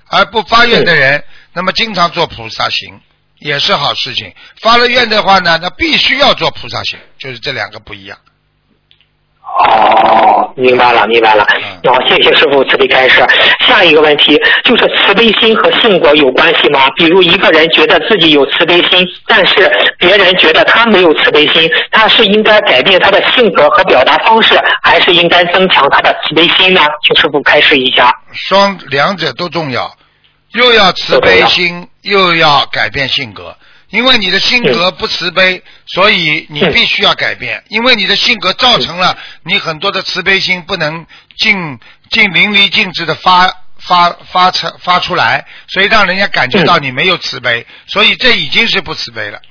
[0.07, 2.99] 而不发愿的人，那么经常做菩萨行
[3.39, 4.33] 也是好事情。
[4.59, 8.17] 发了愿的话呢，那必须要做菩萨行，就是这两个不一样。
[9.43, 11.45] 哦，明白了，明白了
[11.83, 11.91] 嗯。
[11.91, 13.21] 好、谢谢师傅慈悲开示。
[13.67, 16.89] 下一个问题就是慈悲心和性格有关系吗？
[16.95, 26.81] 比如一个人觉得自己有慈悲心，但是别人觉得他没有慈悲心，他是应该改变他的性格和表达方式，还是应该增强他的慈悲心呢？
[27.05, 28.11] 请师傅开示一下。
[28.31, 29.91] 双两者都重要，
[30.53, 33.55] 又要慈悲心，又要改变性格。
[33.91, 37.63] 因为你的性格不慈悲，所以你必须要改变。
[37.69, 41.05] 因为你的性格造成了你很多的慈悲心不能
[41.37, 49.41] 尽尽淋漓尽致的发发发出发出来，所以让人家感觉到你没有慈悲，所以这已经是不慈悲了。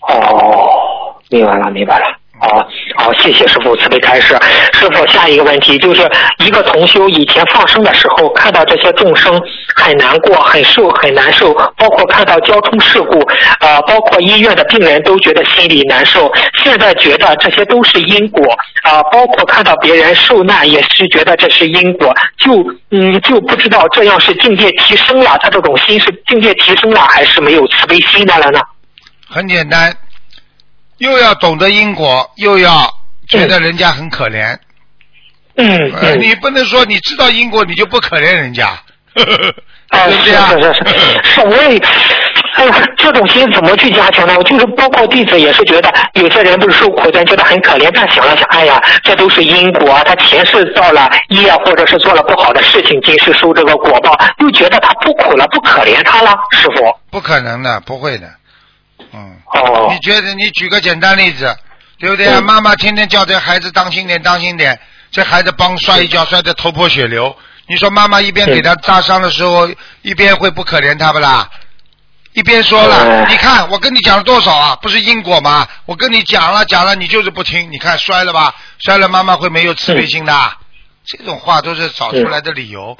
[0.00, 2.18] 哦，明白了，明白了。
[2.42, 4.36] 好，好，谢谢师傅慈悲开示。
[4.72, 9.40] 师傅，下一个问题就是一个同修以前放生的时候，看到这些众生
[9.76, 13.20] 很难过、很受、很难受，包括看到交通事故，
[13.60, 16.32] 呃，包括医院的病人都觉得心里难受。
[16.64, 18.44] 现在觉得这些都是因果，
[18.82, 22.52] 啊、包括看到别人受难也是觉得这是因果，就
[22.90, 28.60] 嗯就不知道这样是境界提升了，他这种心是境界提升了，还是没有慈悲心的了呢？
[29.28, 29.94] 很简单，
[31.02, 32.88] 又要懂得因果，又要
[33.28, 34.56] 觉得人家很可怜。
[35.56, 35.92] 嗯。
[36.20, 38.68] 你不能说你知道因果你就不可怜人家，
[39.88, 40.48] 啊，是对不对啊？
[40.48, 41.78] 是是是，是 我也，
[42.54, 44.40] 哎呀，这种心怎么去加强呢？
[44.44, 56.96] 就是包括弟子也是觉得，有些人不是受苦，咱觉得很可怜，但想了想，哎呀，这都是因果，他前世造了业，或者是做了不好的事情，今世受这个果报，又觉得他不苦了，不可怜他了，师傅。
[57.10, 58.28] 不可能的，不会的。
[59.12, 61.54] 嗯，哦你觉得你举个简单例子，
[61.98, 62.38] 对不对啊？
[62.38, 64.78] 嗯妈妈天天叫这孩子当心点，当心点，
[65.10, 67.36] 这孩子帮摔一跤，摔得头破血流。
[67.66, 69.68] 你说妈妈一边给他扎伤的时候，
[70.02, 71.48] 一边会不可怜他不啦？
[72.32, 74.76] 一边说了，哎你看我跟你讲了多少啊？
[74.80, 75.66] 不是因果吗？
[75.84, 77.70] 我跟你讲了讲了，你就是不听。
[77.70, 80.52] 你看摔了吧，摔了妈妈会没有慈悲心的。
[81.04, 82.96] 这种话都是找出来的理由，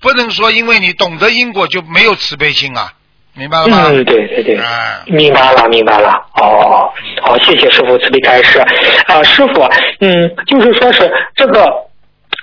[0.00, 2.92] 不能说因为你懂得因果就没有慈悲心啊，
[3.36, 3.84] 明白了吗？
[3.88, 6.10] 嗯，对对对，哎明白了明白了。
[6.34, 6.90] 哦，
[7.22, 8.58] 好，谢谢师傅慈悲开示。
[9.06, 9.62] 啊，师傅，
[10.00, 11.86] 嗯，就是说是这个。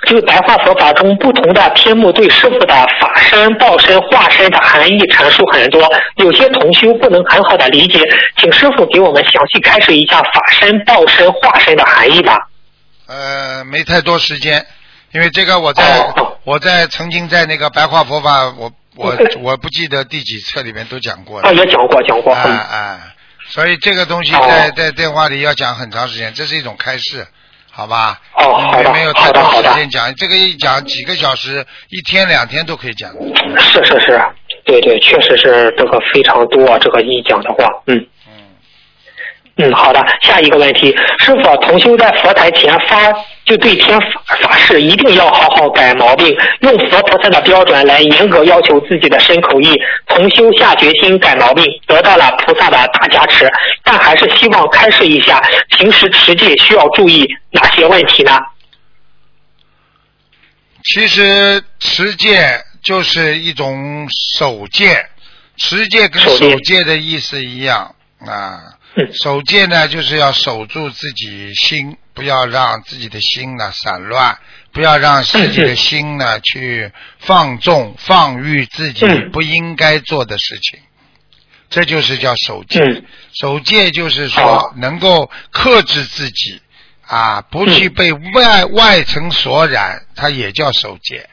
[0.05, 5.81] 就是白话佛法中不同的篇目对师傅的法身、报身、化身的含义阐述很多，
[6.17, 8.01] 有些同修不能很好的理解，
[8.35, 12.37] 请师傅给我们详细开示一下法身、报身、化身的含义吧。
[13.07, 14.65] 呃，没太多时间，
[15.13, 21.53] 因为这个我在、哦我在曾经在那个白话佛法，我我我不记得第几册里面都讲过啊，了。
[21.55, 22.33] 也讲过讲过。
[22.33, 22.99] 啊嗯啊，
[23.47, 27.25] 所以这个东西哦在在电话里要讲很长时间，这是一种开示，
[27.71, 28.21] 好吧？
[28.35, 33.11] 哦好的没有太多好的好的时间讲，这个一讲几个小时，一天两天都可以讲。
[33.59, 34.21] 是是是，
[34.65, 38.07] 对对，确实是这个非常多，这个一讲的话，嗯。
[39.57, 43.11] 嗯，嗯，好的，下一个问题，师傅，同修在佛台前发
[43.45, 49.73] 就对天发发誓，一定要好好改毛病，用佛菩萨的标准来严格要求自己的身口意。
[50.07, 53.49] 从修下决心改毛病，得到了菩萨的大加持，
[53.83, 55.41] 但还是希望开示一下，
[55.77, 58.39] 平时持戒需要注意哪些问题呢？
[60.83, 65.05] 其实持戒就是一种守戒，
[65.57, 68.59] 持戒跟守戒的意思一样啊。
[68.95, 74.37] 嗯守戒呢，就是要守住自己心，不要让自己的心呢散乱，
[74.71, 80.79] 不要让自己的心呢去放纵、放欲自己嗯不应该做的事情。
[81.69, 82.79] 这就是叫守戒。
[82.83, 86.61] 嗯守戒就是说哦能够克制自己
[87.07, 91.27] 啊，不去嗯被外外层所染，它也叫守戒，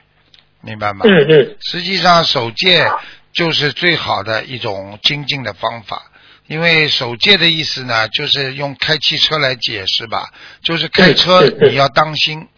[0.63, 1.05] 明白吗？
[1.05, 2.91] 嗯嗯实际上，守戒
[3.33, 6.10] 就是最好的一种精进的方法。
[6.51, 10.31] 因为守戒的意思呢，就是用开汽车来解释吧，
[10.65, 12.49] 就是开车你要当心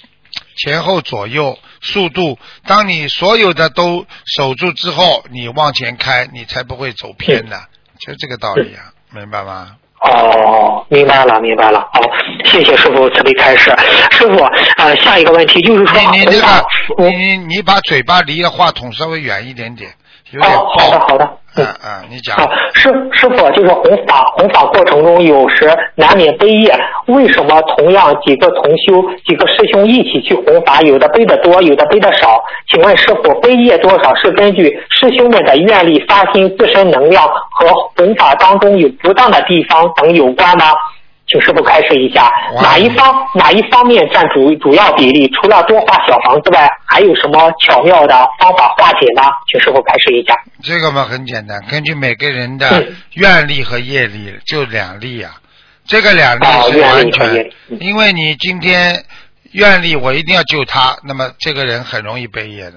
[0.56, 7.60] 前后左右速度，当你所有的都守住之后，你往前开，你才不会走偏的，
[8.00, 9.76] 就这个道理啊，明白吗？
[10.00, 11.80] 哦，明白了，明白了。
[11.92, 12.00] 好，
[12.46, 13.70] 谢谢师傅慈悲开示。
[14.12, 14.42] 师傅，
[14.78, 16.66] 呃，下一个问题就是说，你你这个，
[17.10, 19.92] 你你你把嘴巴离了话筒稍微远一点点，
[20.32, 21.06] 有点哦，好的爆。
[21.08, 21.24] 好的。
[21.54, 22.34] 嗯啊啊，你讲。
[22.36, 26.74] 啊，师师傅，就是弘法弘法过程中，有时难免背业。
[27.08, 32.42] 为什么同样几个同修、几个师兄一起去弘法，有的背的多，有的背的少？
[32.70, 40.64] 请问师傅，背业多少是根据师兄们的愿力、发心、自身能量和弘法当中有不当的地方等有关吗？
[41.32, 45.26] 请师傅开示一下，哪一方哪一方面占主主要比例？
[45.30, 49.22] 除了多画小房子外，还有什么巧妙的方法化解呢？
[49.50, 50.36] 请师傅开示一下。
[50.62, 55.32] 这个嘛很简单，根据每个人的嗯愿力和业力，就两力啊。
[55.86, 59.02] 这个两力是完全因为你今天
[59.52, 62.74] 愿力我一定要救他，那么这个人很容易被业的。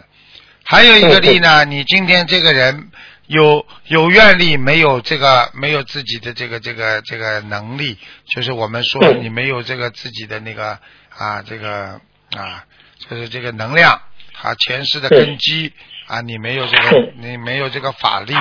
[0.64, 2.88] 还有一个力呢，你今天这个人
[3.28, 7.98] 有有愿力，没有这个没有自己的这个这个这个能力，
[8.34, 10.78] 就是我们说嗯你没有这个自己的那个
[11.10, 12.00] 啊这个
[12.36, 12.66] 啊
[12.98, 14.02] 就是这个能量
[14.42, 15.74] 啊前世的根基
[16.08, 18.36] 啊，你没有这个嗯你没有这个法力，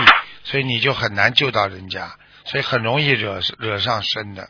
[0.45, 2.13] 所以你就很难救到人家，
[2.45, 4.49] 所以很容易惹惹上身的。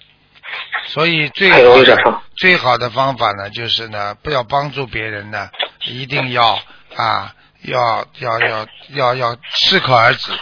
[0.89, 5.49] 所以最好的最好的方法呢，就是呢，不要帮助别人呢，
[5.87, 6.61] 一定要
[6.97, 10.33] 啊，要要要要要适可而止。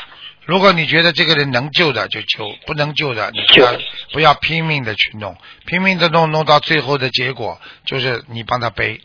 [0.45, 3.73] 如果你觉得这个人能救的就救，不能救的你不要
[4.13, 9.01] 不要拼命的去弄，拼命的弄弄到最后的结果就是你帮他背。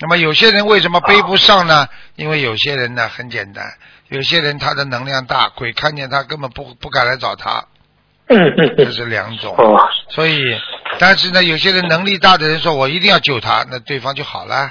[0.00, 1.88] 那么有些人为什么背不上呢？
[2.16, 3.64] 因为有些人呢很简单，
[4.08, 7.66] 有些人他的能量大，鬼看见他根本不不敢来找他，
[8.28, 8.76] 嗯嗯嗯。
[8.76, 9.56] 这是两种。
[9.56, 10.38] 哦，所以，
[11.00, 14.70] 但是呢，有些人能力大的人说，我一定要救他，那对方就好了，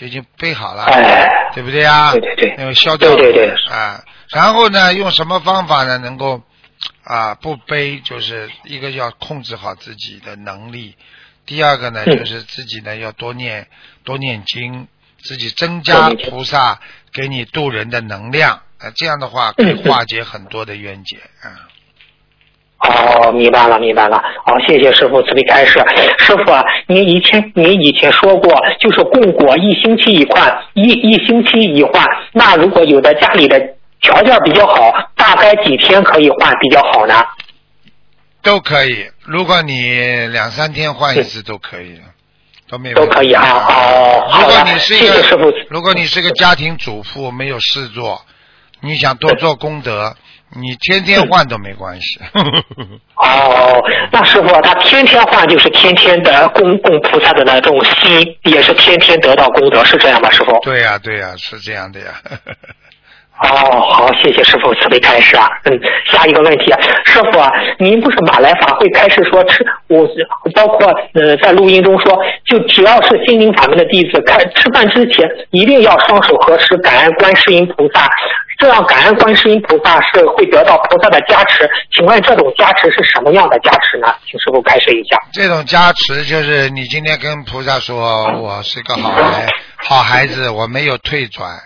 [0.00, 2.12] 就已经背好了，哎，对不对呀？
[2.12, 4.02] 对对对那个消掉对对对啊。
[4.30, 5.98] 然后呢，用什么方法呢？
[5.98, 6.42] 能够
[7.04, 10.96] 啊不背，就是一个要控制好自己的能力，
[11.44, 13.68] 第二个呢，嗯就是自己呢要多念
[14.02, 16.80] 多念经，自己增加菩萨
[17.12, 21.68] 给你渡人的能量，啊，这样的话可以化解很多的冤结啊。
[22.80, 24.22] 哦，明白了，明白了。
[24.44, 25.78] 好，谢谢师傅慈悲开示。
[26.18, 32.02] 师傅啊，您以前您以前说过，就是供果一星期一换，一一星期一换。
[32.32, 33.60] 那如果有的家里的
[34.00, 37.14] 条件比较好，大概几天可以换比较好呢？
[38.42, 39.06] 都可以。
[39.24, 42.00] 如果你两三天换一次都可以，
[42.66, 43.42] 都没问题都可以啊。
[43.68, 45.52] 哦，如果你是一谢谢师傅。
[45.68, 48.22] 如果你是个家庭主妇，没有事做，
[48.80, 50.16] 你想多做功德，
[50.56, 52.18] 你天天换都没关系。
[53.16, 60.58] 哦，那师傅他天天换就是天天的供供菩萨的那种心，也是天天得到功德，是这样吧，师傅？
[60.62, 62.06] 对呀、对呀、是这样的呀。
[63.42, 65.48] 哦，好，谢谢师傅慈悲开示啊。
[65.64, 70.06] 嗯，下一个问题啊，师傅啊，您不是马来法会开始说吃，我
[70.54, 78.06] 包括呃在录音中说，就只要是心灵法门的弟子，开吃饭之前一定要双手合十，感恩观世音菩萨。
[78.60, 84.14] 这样感恩观世音菩萨是会得到菩萨的加持，请问这种加持是什么样的加持呢？
[84.26, 85.18] 请师傅开示一下。
[85.32, 91.58] 这种加持就是你今天跟菩萨说，我是个好孩好孩子，我没有退转。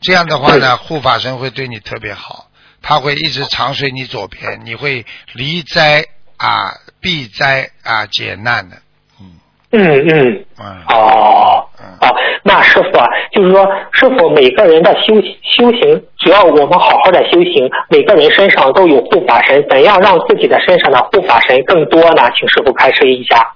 [0.00, 2.48] 这样的话呢，护法神会对你特别好，
[2.82, 6.04] 他会一直常随你左边，你会离灾
[6.38, 8.76] 啊避灾啊解难的。
[9.20, 9.38] 嗯
[9.70, 10.44] 嗯嗯。
[10.58, 12.08] 嗯哦，嗯啊，
[12.42, 22.22] 那师傅啊，就是说，师傅每个人的修修行，只要我们好好的修行，每个人身上都有护法神，怎样让自己的身上的护法神更多呢？
[22.36, 23.54] 请师傅开示一下。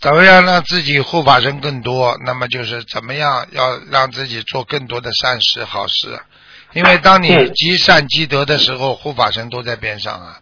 [0.00, 2.16] 怎么样让自己护法神更多？
[2.24, 6.18] 那么就是怎么样要让自己做更多的善事好事？
[6.74, 10.36] 因为当你嗯积善积德的时候，护法神都在边上啊，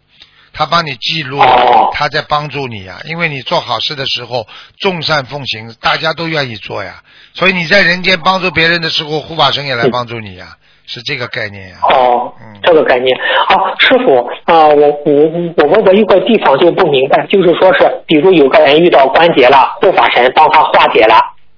[0.57, 2.97] 他帮你记录哦，他在帮助你呀。
[3.05, 4.47] 因为你做好事的时候，
[4.79, 7.03] 众善奉行，大家都愿意做呀。
[7.33, 11.77] 所以你在人间帮助别人的时候，护法神也来帮助你呀，是这个概念呀。
[11.83, 13.15] 哦嗯，这个概念
[13.47, 15.13] 啊，师傅啊，我我
[15.55, 21.15] 我我我一个地方就不明白，就是说是，比如有个人遇到关节了，护法神帮他化解了。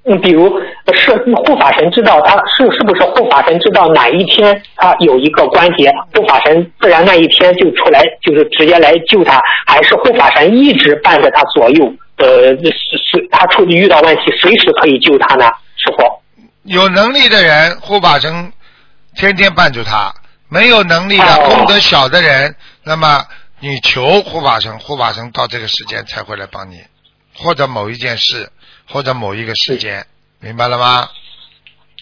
[0.09, 0.59] 嗯，比如
[0.93, 11.93] 是护法神知道他是是不是护法神知道哪一天他有一个关节，护法神自然那一天就出来，就是直接来救他，还是护法神一直伴着他左右？
[12.17, 15.45] 呃，是是，他出遇到问题随时可以救他呢？
[15.77, 16.03] 师傅。
[16.63, 18.51] 有能力的人，护法神
[19.15, 20.11] 天天伴着他；
[20.49, 23.25] 没有能力的、哦功德小的人，那么
[23.59, 26.81] 你求护法神，护法神到这个时间才会来帮你，
[27.37, 28.49] 或者某一件事，
[28.89, 30.05] 或者某一个时间，
[30.41, 31.07] 明白了吗？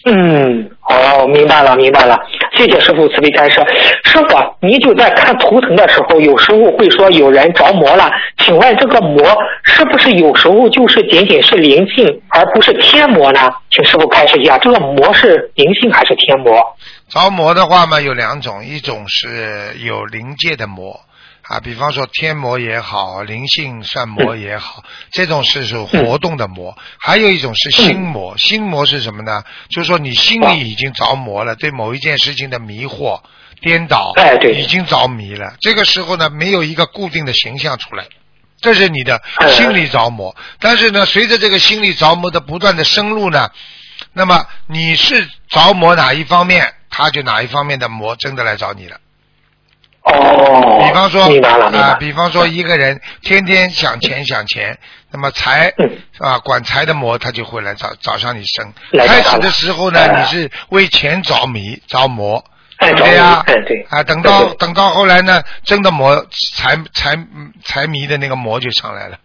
[0.04, 2.16] 嗯，哦，明白了，明白了，
[2.56, 3.60] 谢谢师傅慈悲开示。
[4.04, 13.50] 师傅，您就在看图腾的时候，有时候会说有人着魔了，请问这个魔是不是有时候就是仅仅是灵性，而不是天魔呢？
[13.70, 16.58] 请师傅开示一下，这个魔是灵性还是天魔？
[17.08, 20.98] 着魔的话嘛，有两种，一种是有灵界的魔
[21.48, 29.42] 啊，比方说天魔也好，灵性算魔也好，这种是属活动的魔；还有一种是心魔，心魔是什么呢？
[29.70, 33.22] 就是说你心里已经着魔了，对某一件事情的迷惑、
[33.62, 35.54] 颠倒，哎对已经着迷了。
[35.60, 38.04] 这个时候呢，没有一个固定的形象出来。
[38.60, 43.50] 这是你的哎心理着魔，但是呢，随着这个心理着魔的不断的深入呢，
[44.12, 48.98] 那么你是着魔哪一方面，他就哪一方面的魔真的来找你了。
[50.08, 51.94] 哦，比方说啊、白。
[51.98, 54.78] 比方说一个人天天想钱想钱，
[55.10, 58.72] 那么财嗯啊管财的魔他就会来找找上你身。
[58.92, 62.44] 来找他开始的时候呢，哎你是为钱着迷着魔，
[62.78, 63.42] 哎对不对呀？
[63.46, 66.16] 着迷哎对啊，等到对对等到后来呢，真的魔
[66.54, 67.18] 财财
[67.64, 69.18] 财迷的那个魔就上来了。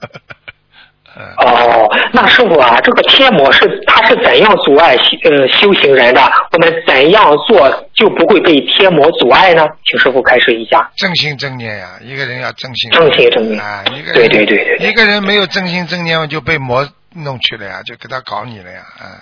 [1.17, 1.23] 嗯。
[1.37, 6.21] 哦，那师傅啊，这个天魔是他是怎样阻碍修呃修行人的？
[6.51, 9.67] 我们怎样做就不会被天魔阻碍呢？
[9.85, 10.89] 请师傅开示一下。
[10.97, 19.21] 正心正念呀、一个人要正心正心正念啊，一个人对对对一个人没有正心正念就被魔弄去了呀，就给他搞你了呀，啊，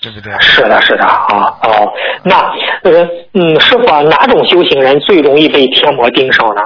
[0.00, 0.32] 对不对？
[0.40, 1.92] 是的，是的啊，哦，
[2.24, 2.36] 那
[2.84, 6.62] 呃嗯，师傅啊，哪种修行人最容易被天魔盯上呢？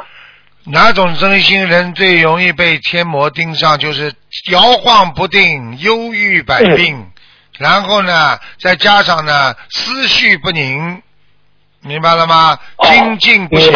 [0.69, 3.79] 哪种真心人最容易被天魔盯上？
[3.79, 4.15] 就是
[4.51, 7.13] 摇晃不定、忧郁百病，
[7.59, 11.03] 然后呢，再加上呢思绪不宁，
[11.81, 12.59] 明白了吗？
[12.77, 13.73] 哦精进不行。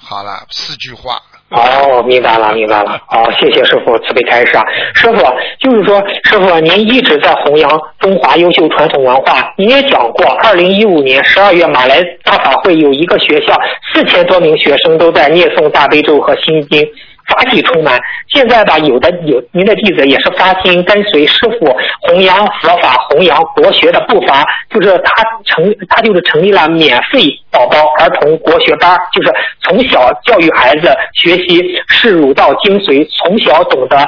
[0.00, 1.22] 好了，四句话。
[1.48, 3.00] 哦，明白了，明白了。
[3.06, 4.64] 好，谢谢师傅慈悲开示啊。
[4.94, 5.24] 师傅，
[5.60, 9.52] 就是说，师傅您一直在弘扬中华优秀传统文化。
[9.56, 13.54] 您也讲过，二零一五年十二月马来大法会有一个学校，
[13.92, 16.84] 四千多名学生都在念诵大悲咒和心经。
[17.28, 18.00] 法喜充满。
[18.28, 34.06] 现在吧，有的有您的弟子也是发心跟随师傅弘扬佛法、弘扬国学的步伐，就是他成他就是成立了免费宝宝儿童国学班，就是从小教育孩子学习视儒道精髓，从小懂得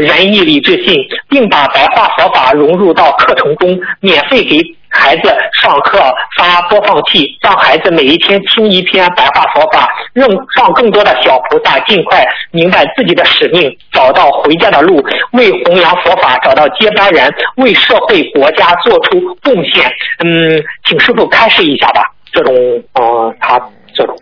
[0.00, 0.94] 仁义礼智信，
[1.28, 4.76] 并把白话佛法融入到课程中，免费给。
[4.94, 6.00] 孩子上课
[6.38, 10.26] 发播放器，让孩子每一天听一篇白话佛法，让
[10.56, 19.90] 让更多的小菩萨尽快明白自己的使命，找到回家的路，为弘扬佛法找到接班人，为社会国家做出贡献。
[20.24, 22.02] 嗯，请师傅开示一下吧。
[22.32, 22.54] 这种
[22.94, 23.60] 呃，他
[23.94, 24.16] 这种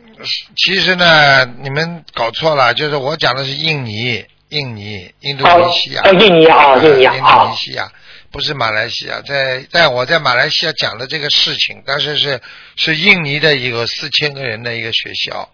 [0.56, 7.84] 其实呢，你们搞错了，就是我讲的是印尼，印尼，印度尼西亚，哦，印尼啊，印尼啊，印度尼西亚。
[8.32, 12.40] 不是马来西亚，在在我在马来西亚讲的这个事情，但是是
[12.76, 15.48] 是印尼的一个四千个人的一个学校。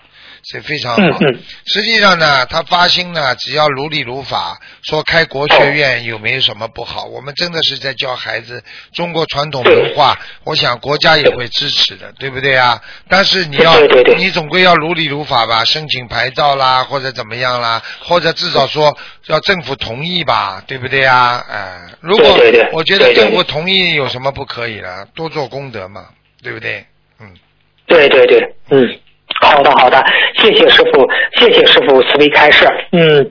[0.44, 1.18] 所以非常好。
[1.66, 7.04] 实际上呢，他发心呢，只要如理如法，说开国学院有没有什么不好？
[7.06, 8.62] 我们真的是在教孩子
[8.92, 12.80] 中国传统文化，我想国家也会支持的，对不对啊？
[13.08, 13.74] 但是你要，
[14.16, 18.96] 你总归要如理如法吧，申请牌照啦，或者怎么样啦，或者至少说
[19.26, 21.44] 要政府同意吧，对不对啊？
[21.50, 22.38] 哎，如果
[22.72, 25.04] 我觉得政府同意有什么不可以了？
[25.16, 26.06] 多做功德嘛，
[26.44, 26.86] 对不对？
[27.88, 28.88] 对对对，嗯。
[29.40, 30.04] 好的，好的，
[30.36, 31.08] 谢谢师傅，
[31.38, 32.66] 谢谢师傅慈悲开示。
[32.92, 33.30] 嗯，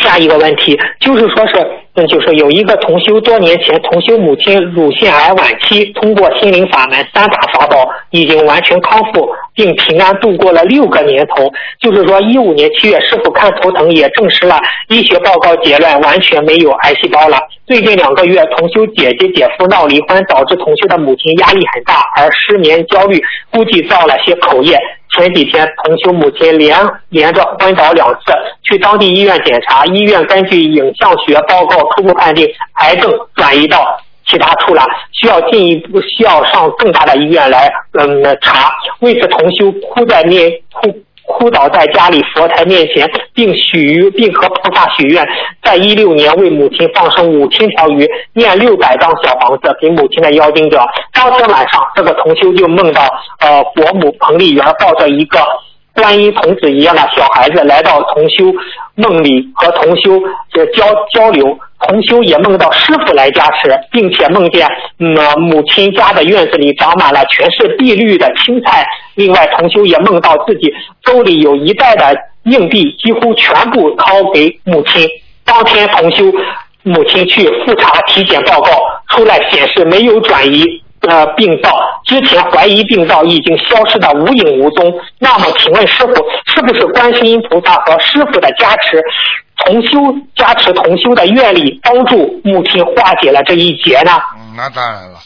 [0.00, 1.54] 下一个问题就是说是，
[1.94, 11.52] 那，就是有一个同修多年前同修母亲乳腺癌晚期，通过心灵法门三大法宝已经完全康复，并平安度过了六个年头。
[11.78, 17.38] 就是说，一五年七月，师傅看头疼也证实了医学报告结论，完全没有癌细胞了。
[17.66, 24.78] 最近两个月，同修姐姐姐夫闹离婚，导致同修的母亲压力很大，而失眠焦虑，估计造了些口业。
[25.16, 26.76] 前几天，同修母亲连
[27.10, 28.20] 连着昏倒两次，
[28.62, 32.48] 去当地医院检查，医院根据影像学报告初步判定
[32.80, 33.78] 癌症转移到
[34.26, 34.82] 其他处了，
[35.12, 38.72] 需要进一步需要上更大的医院来嗯查。
[39.00, 40.90] 为此，同修哭在面哭。
[41.38, 45.26] 哭倒在家里佛台面前，并许并和菩萨许愿，
[45.62, 50.80] 在一六年为母亲放生五千条鱼，念六百张小房子给母亲的妖精者。
[51.12, 53.02] 当天晚上，这个同修就梦到，
[53.40, 55.38] 呃，伯母彭丽媛抱着一个。
[55.94, 58.46] 观音童子一样的小孩子来到同修
[58.94, 60.18] 梦里和同修
[60.74, 61.46] 交交流，
[61.86, 64.66] 同修也梦到师傅来加持，并且梦见
[64.98, 68.84] 嗯母亲家的院子里长满了全是碧绿的青菜。
[69.14, 70.72] 另外，同修也梦到自己
[71.04, 75.06] 兜里有一袋的硬币，几乎全部掏给母亲。
[75.44, 76.24] 当天，同修
[76.82, 78.70] 母亲去复查体检报告，
[79.10, 80.64] 出来显示没有转移。
[81.08, 81.68] 呃，病灶
[82.06, 84.94] 之前怀疑病灶已经消失的无影无踪。
[85.18, 86.14] 那么，请问师傅，
[86.46, 89.02] 是不是观世音菩萨和师傅的加持，
[89.64, 94.12] 同修加持同修的愿力，帮助母亲化解了这一劫呢？
[94.36, 95.20] 嗯，那当然了。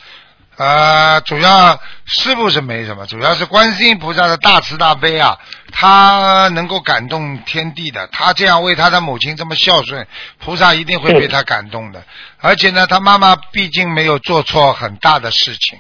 [0.58, 5.36] 呃，主要师傅是没什么，主要是观世音菩萨的大慈大悲啊，
[5.70, 8.06] 他能够感动天地的。
[8.06, 10.06] 他这样为他的母亲这么孝顺，
[10.38, 12.02] 菩萨一定会被他感动的。
[12.40, 15.78] 而且呢，他妈妈毕竟没有做错很大的事情，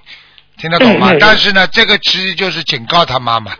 [0.58, 1.12] 听得懂吗？
[1.20, 3.52] 但是呢，这个其实就是警告他妈妈，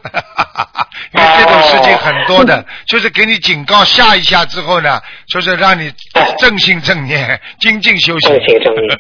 [1.13, 5.93] 因为这种事情很多的，就是给你警告吓一下之后呢，就是让你
[6.39, 8.31] 正心正念，精进修行。
[8.31, 8.99] 正心正念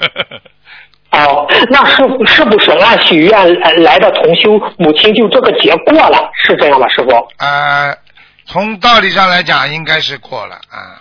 [1.13, 6.31] 哦，那是是不是按许愿来的同修母亲就这个节过了？
[6.45, 7.11] 是这样吗，师傅？
[7.39, 7.97] 呃，
[8.45, 11.01] 从道理上来讲，应该是过了啊。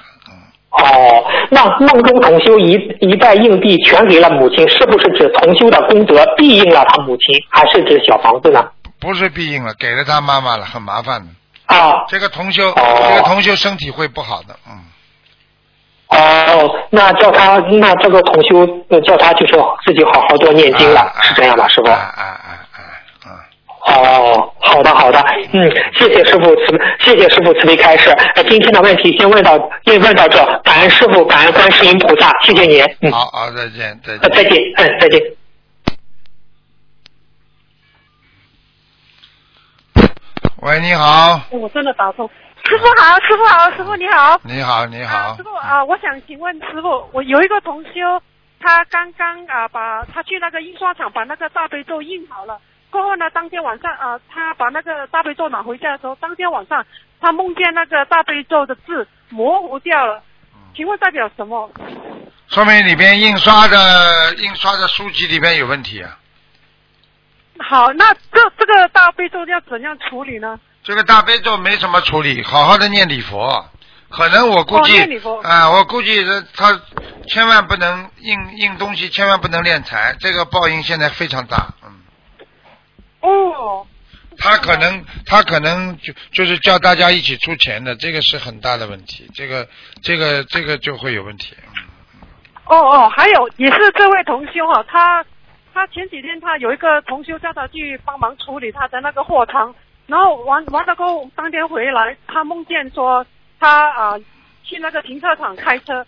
[0.77, 8.65] 哦，那梦中同修一一袋硬币全给了母亲，是不是指同修的功德庇应了他母亲，还是指小房子呢？
[8.99, 11.27] 不是庇应了，给了他妈妈了，很麻烦的。
[11.75, 14.79] 啊，这个同修，这个同修身体会不好的，嗯。
[16.07, 18.65] 哦，那叫他，那这个同修
[19.01, 19.53] 叫他就是
[19.85, 21.89] 自己好好多念经了，是这样吧，师傅？
[21.89, 22.44] 啊啊啊啊！
[23.85, 25.19] 哦，好的好的，
[25.53, 28.09] 嗯，谢谢师傅慈，谢谢师傅慈悲开示。
[28.35, 32.83] 那今天的问题先问到，先问到这，感恩师傅，感恩观世音菩萨，谢谢您。
[33.01, 34.31] 嗯，好好，再见再见。
[34.31, 35.21] 再见，嗯，再见。
[40.63, 41.39] 喂，你好。
[41.51, 42.27] 我真的打通。
[42.67, 44.41] 师傅好，师傅好，师傅你好。
[44.43, 45.35] 你好，你好。
[45.35, 47.91] 师傅啊，我想请问师傅，我有一个同修，
[48.59, 52.57] 他刚刚啊把他去那个印刷厂把那个大悲咒印好了，
[52.95, 56.85] 过后呢，当天晚上啊，他把那个大悲咒拿回家的时候，当天晚上
[57.19, 60.23] 他梦见那个大悲咒的字模糊掉了，
[60.73, 61.69] 请问代表什么？
[62.47, 66.17] 说明里边印刷的印刷的书籍里边有问题啊。
[67.59, 70.57] 好，那这这个大悲咒要怎样处理呢？
[70.81, 73.65] 这个大悲咒没什么处理，好好的念礼佛。
[74.09, 76.23] 可能我估计啊，我估计
[76.55, 76.79] 他
[77.27, 81.94] 千万不能印印东西，千万不能练财，这个报应现在非常大，嗯。
[84.37, 89.67] 他可能他可能就就是叫大家一起出钱的，这个是很大的问题，这个
[90.01, 91.55] 这个这个就会有问题。
[92.65, 95.23] 哦哦，还有也是这位同修哈，他
[95.73, 99.73] 他前几天他有一个同修叫他去帮忙处理他的那个货仓。
[100.07, 103.25] 然后完完了过后，当天回来，他梦见说
[103.59, 104.19] 他啊、
[104.63, 106.05] 去那个停车场开车，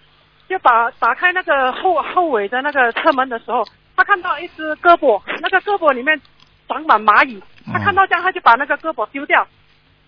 [0.47, 6.20] 就把打开那个后后尾的那个车门的时候，他看到一只胳膊，那个胳膊里面
[6.68, 7.41] 长满蚂蚁，
[7.72, 9.47] 他嗯看到这样，他就把那个胳膊丢掉。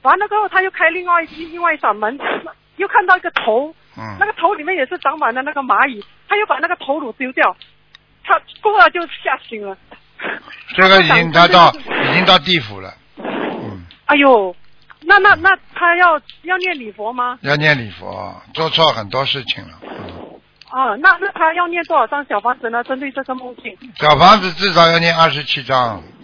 [0.02, 2.18] 完了之后，他又开另外一另外一扇门，
[2.78, 4.16] 又看到一个头，嗯。
[4.20, 7.56] 那个头里面也是长满了那个蚂蚁，他又把那个头颅丢掉，
[8.24, 9.78] 他过了就吓醒了。
[10.76, 14.56] 这个已经 他他到已经到地府了，嗯，哎呦，
[15.02, 17.40] 那那那他要要念礼佛吗？
[17.42, 19.80] 要念礼佛，做错很多事情了。
[19.82, 20.40] 嗯，
[20.70, 22.84] 啊，那那他要念多少张小房子呢？
[22.84, 26.19] 针对这个梦境，小房子至少要念二十七章，嗯，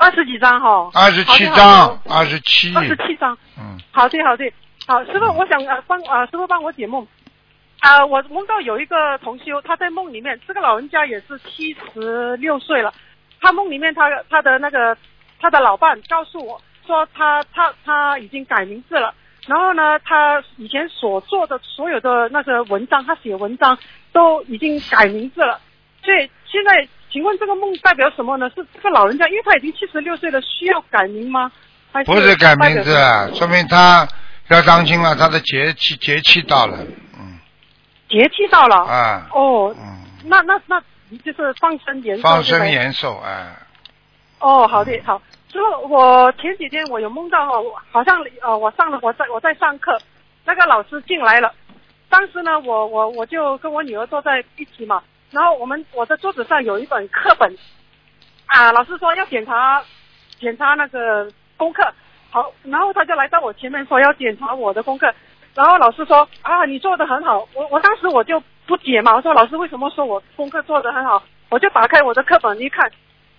[0.00, 0.90] 二十几张哈。
[0.94, 3.36] 二十七张，二十七，二十七张。
[3.58, 4.50] 嗯，好的好的，
[4.86, 7.06] 好师傅，我想呃帮呃师傅帮我解梦。
[7.80, 12.92] 啊、我梦到有一个同修，他在梦里面，这个老人家也是七十六岁了。
[13.40, 14.96] 他梦里面他他的那个
[15.38, 19.14] 他的老伴告诉我说他他他已经改名字了，
[19.46, 23.78] 然后呢，他以前所做的所有的那个文章，他写文章
[24.12, 25.60] 都已经改名字了。
[26.02, 28.48] 所以现在，请问这个梦代表什么呢？
[28.54, 31.50] 是这个老人家，因为他已经七十六岁了，需要改名吗？
[31.92, 32.94] 还不是改名字
[33.34, 34.06] 说明他
[34.48, 36.78] 要当心了，他的节气节气到了，
[37.18, 37.38] 嗯，
[38.08, 38.76] 节气到了。
[38.76, 40.80] 啊，哦，嗯，那那那
[41.24, 42.22] 就是放生延寿。
[42.22, 43.56] 放生延寿，哎，
[44.38, 45.20] 哦，好的好。
[45.48, 49.98] 之后我前几天我有梦到哦，我好像呃我上了我在我在上课，
[50.44, 51.52] 那个老师进来了，
[52.08, 57.56] 当时呢我我我就跟我女儿坐在一起嘛，然后我们我的桌子上有一本课本，
[58.46, 59.82] 啊老师说要检查
[60.38, 61.82] 检查那个功课，
[62.30, 65.12] 好，然后他就来到我前面说要检查我的功课，
[65.54, 71.22] 然后老师说啊你做的很好，我我当时我就不解嘛，我说老师为什么说我功课做的很好？
[71.48, 72.90] 我就打开我的课本一看，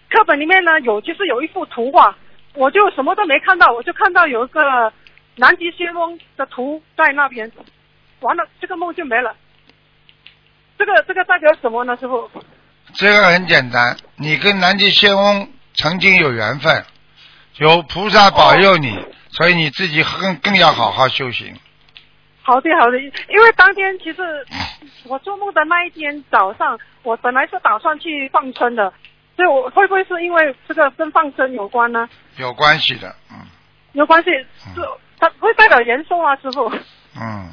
[0.10, 2.16] 课本里面呢有就是有一幅图画，
[2.54, 4.92] 我就什么都没看到，我就看到有一个
[5.36, 7.52] 南极仙翁的图在那边，
[8.20, 9.36] 完了这个梦就没了。
[10.82, 12.28] 这个这个代表什么呢，师傅？
[12.96, 16.84] 这个很简单，你跟南极仙翁曾经有缘分，
[17.58, 18.98] 有菩萨保佑你，
[19.30, 21.56] 所以你自己更更要好好修行。
[22.42, 24.24] 好的好的，因为当天其实
[25.04, 28.92] 我做梦的那一天早上，我本来是打算去放生的，
[29.36, 32.10] 所以我会不会是因为这个跟放生有关呢？
[32.38, 33.38] 有关系的，嗯
[33.92, 34.82] 有关系，是
[35.20, 36.68] 它会代表延寿啊，师傅。
[37.16, 37.52] 嗯，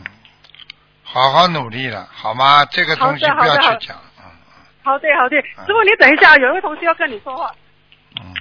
[1.10, 2.64] 好好努力了，好吗？
[2.66, 4.24] 这个东西好的不要好的去讲，嗯
[4.84, 7.54] 好的好的，师傅你等一下，有一位同学要跟你说话。
[8.20, 8.34] 嗯。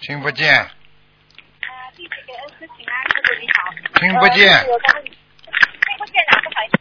[0.00, 0.68] 听不见，
[1.96, 3.72] 弟子给恩师请安，师傅你好。
[4.00, 4.68] 听不见听
[5.98, 6.76] 不见啊，不好意思。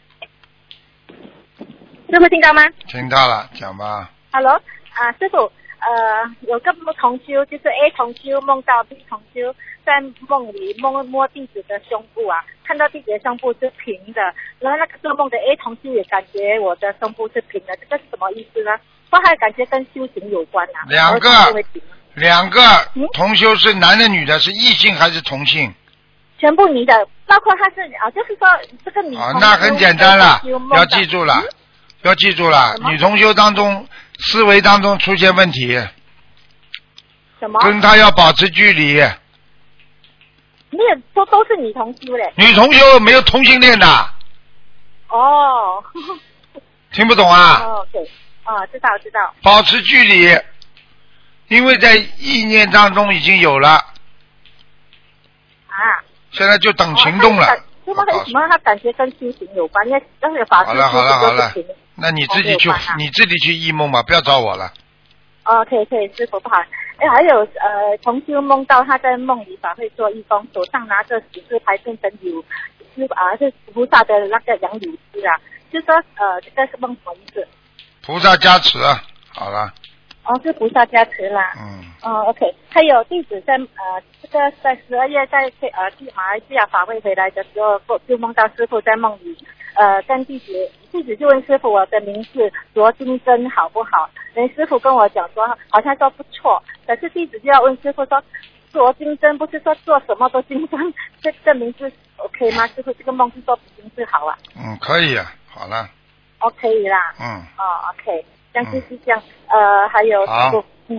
[2.12, 4.10] 师傅听到吗听到了，讲吧。
[4.32, 4.62] ？Hello，
[4.94, 5.52] 啊，师傅，
[5.82, 9.54] 呃，有个同修，就是 A 同修梦到 B 同修
[9.84, 14.22] 在梦里摸摸弟子的胸部啊，看到弟子的胸部是平的，
[14.60, 18.72] 然后那个做梦的 A 同修也感觉我的胸部是平的，这个是什么意思呢？
[19.10, 20.86] 或还感觉跟修行有关啊？
[20.88, 21.30] 两个
[22.14, 22.62] 两个
[22.94, 25.74] 嗯同修是男的女的，是异性还是同性？
[26.38, 28.48] 全部女的，包括他是啊，就是说
[28.86, 30.40] 这个女啊，那很简单了
[30.76, 31.50] 要记住了嗯，
[32.04, 33.88] 要记住了女同修当中
[34.22, 35.74] 思维当中出现问题，
[37.40, 37.60] 什么？
[37.62, 38.94] 跟他要保持距离。
[40.74, 42.32] 你也说都是女同修嘞？
[42.36, 43.86] 女同修没有同性恋的，
[45.10, 45.84] 哦，
[46.94, 47.60] 听不懂啊？
[47.62, 48.02] 哦，对，
[48.46, 50.40] 哦，知道知道，保持距离，
[51.50, 53.72] 因为在意念当中已经有了，
[55.68, 55.84] 啊，
[56.32, 57.48] 现在就等行动了。
[57.86, 59.86] 为什么我告诉你为什么他感觉跟修行有关？
[59.88, 61.66] 因为那个法师好了好了好了修行
[62.02, 64.72] 那你自己去你自己去忆梦吧，不要找我了。
[65.46, 66.58] 哦，可以可以，师傅不好。
[66.98, 72.44] 哎，还有呃，同修梦到他在梦里法会做义工，手上拿着十字牌变成有
[72.96, 75.40] 是啊是菩萨的那个杨柳枝啊，
[75.72, 77.48] 就说呃这个是梦什么意思？
[78.06, 78.78] 菩萨加持，
[79.34, 79.74] 好了，
[80.26, 81.54] 哦，是菩萨加持啦。
[81.58, 87.50] 嗯，哦，OK，还有弟子在呃，这个在十二月在呃去马来西亚法会回来的时
[87.88, 89.36] 候，就梦到师傅在梦里，
[89.76, 90.52] 呃，跟弟子
[90.92, 94.10] 弟子就问师傅我的名字罗金珍好不好？
[94.34, 98.22] 人师傅跟我讲说好像说不错，可是弟子就要问师傅说
[98.74, 100.80] 罗金珍不是说做什么都金珍，
[101.22, 102.66] 这个名字 OK 吗？
[102.68, 105.90] 师傅这个梦是说名字好啊嗯，可以啊，好了
[106.40, 107.14] ，，OK 啦。
[107.20, 109.22] 嗯，哦，OK，这样就是这样。
[109.48, 110.98] 呃，还有师傅，嗯，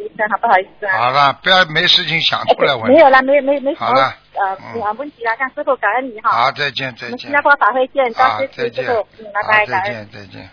[0.00, 0.98] 医生，好不好意思啊？
[0.98, 2.98] 好了，不要没事情想出来问没。
[2.98, 6.30] 有了，没没没什么好了呃嗯啊问题了，让师傅感恩你哈。
[6.30, 7.32] 好，再见，再见新。
[7.32, 8.84] 加坡法会见，好高师，再见。
[8.86, 10.50] 傅师傅，嗯，拜拜，再见，再见。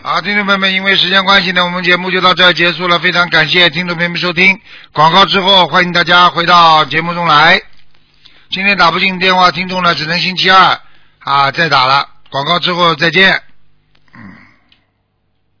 [0.00, 2.98] 好，听众朋友们，因为时间关系呢，我们节目就到这儿结束了。
[3.00, 4.60] 非常感谢听众朋友们收听
[4.92, 7.60] 广告之后，欢迎大家回到节目中来。
[8.50, 10.78] 今天打不进电话，听众呢只能星期二
[11.18, 12.08] 啊再打了。
[12.30, 13.42] 广告之后再见。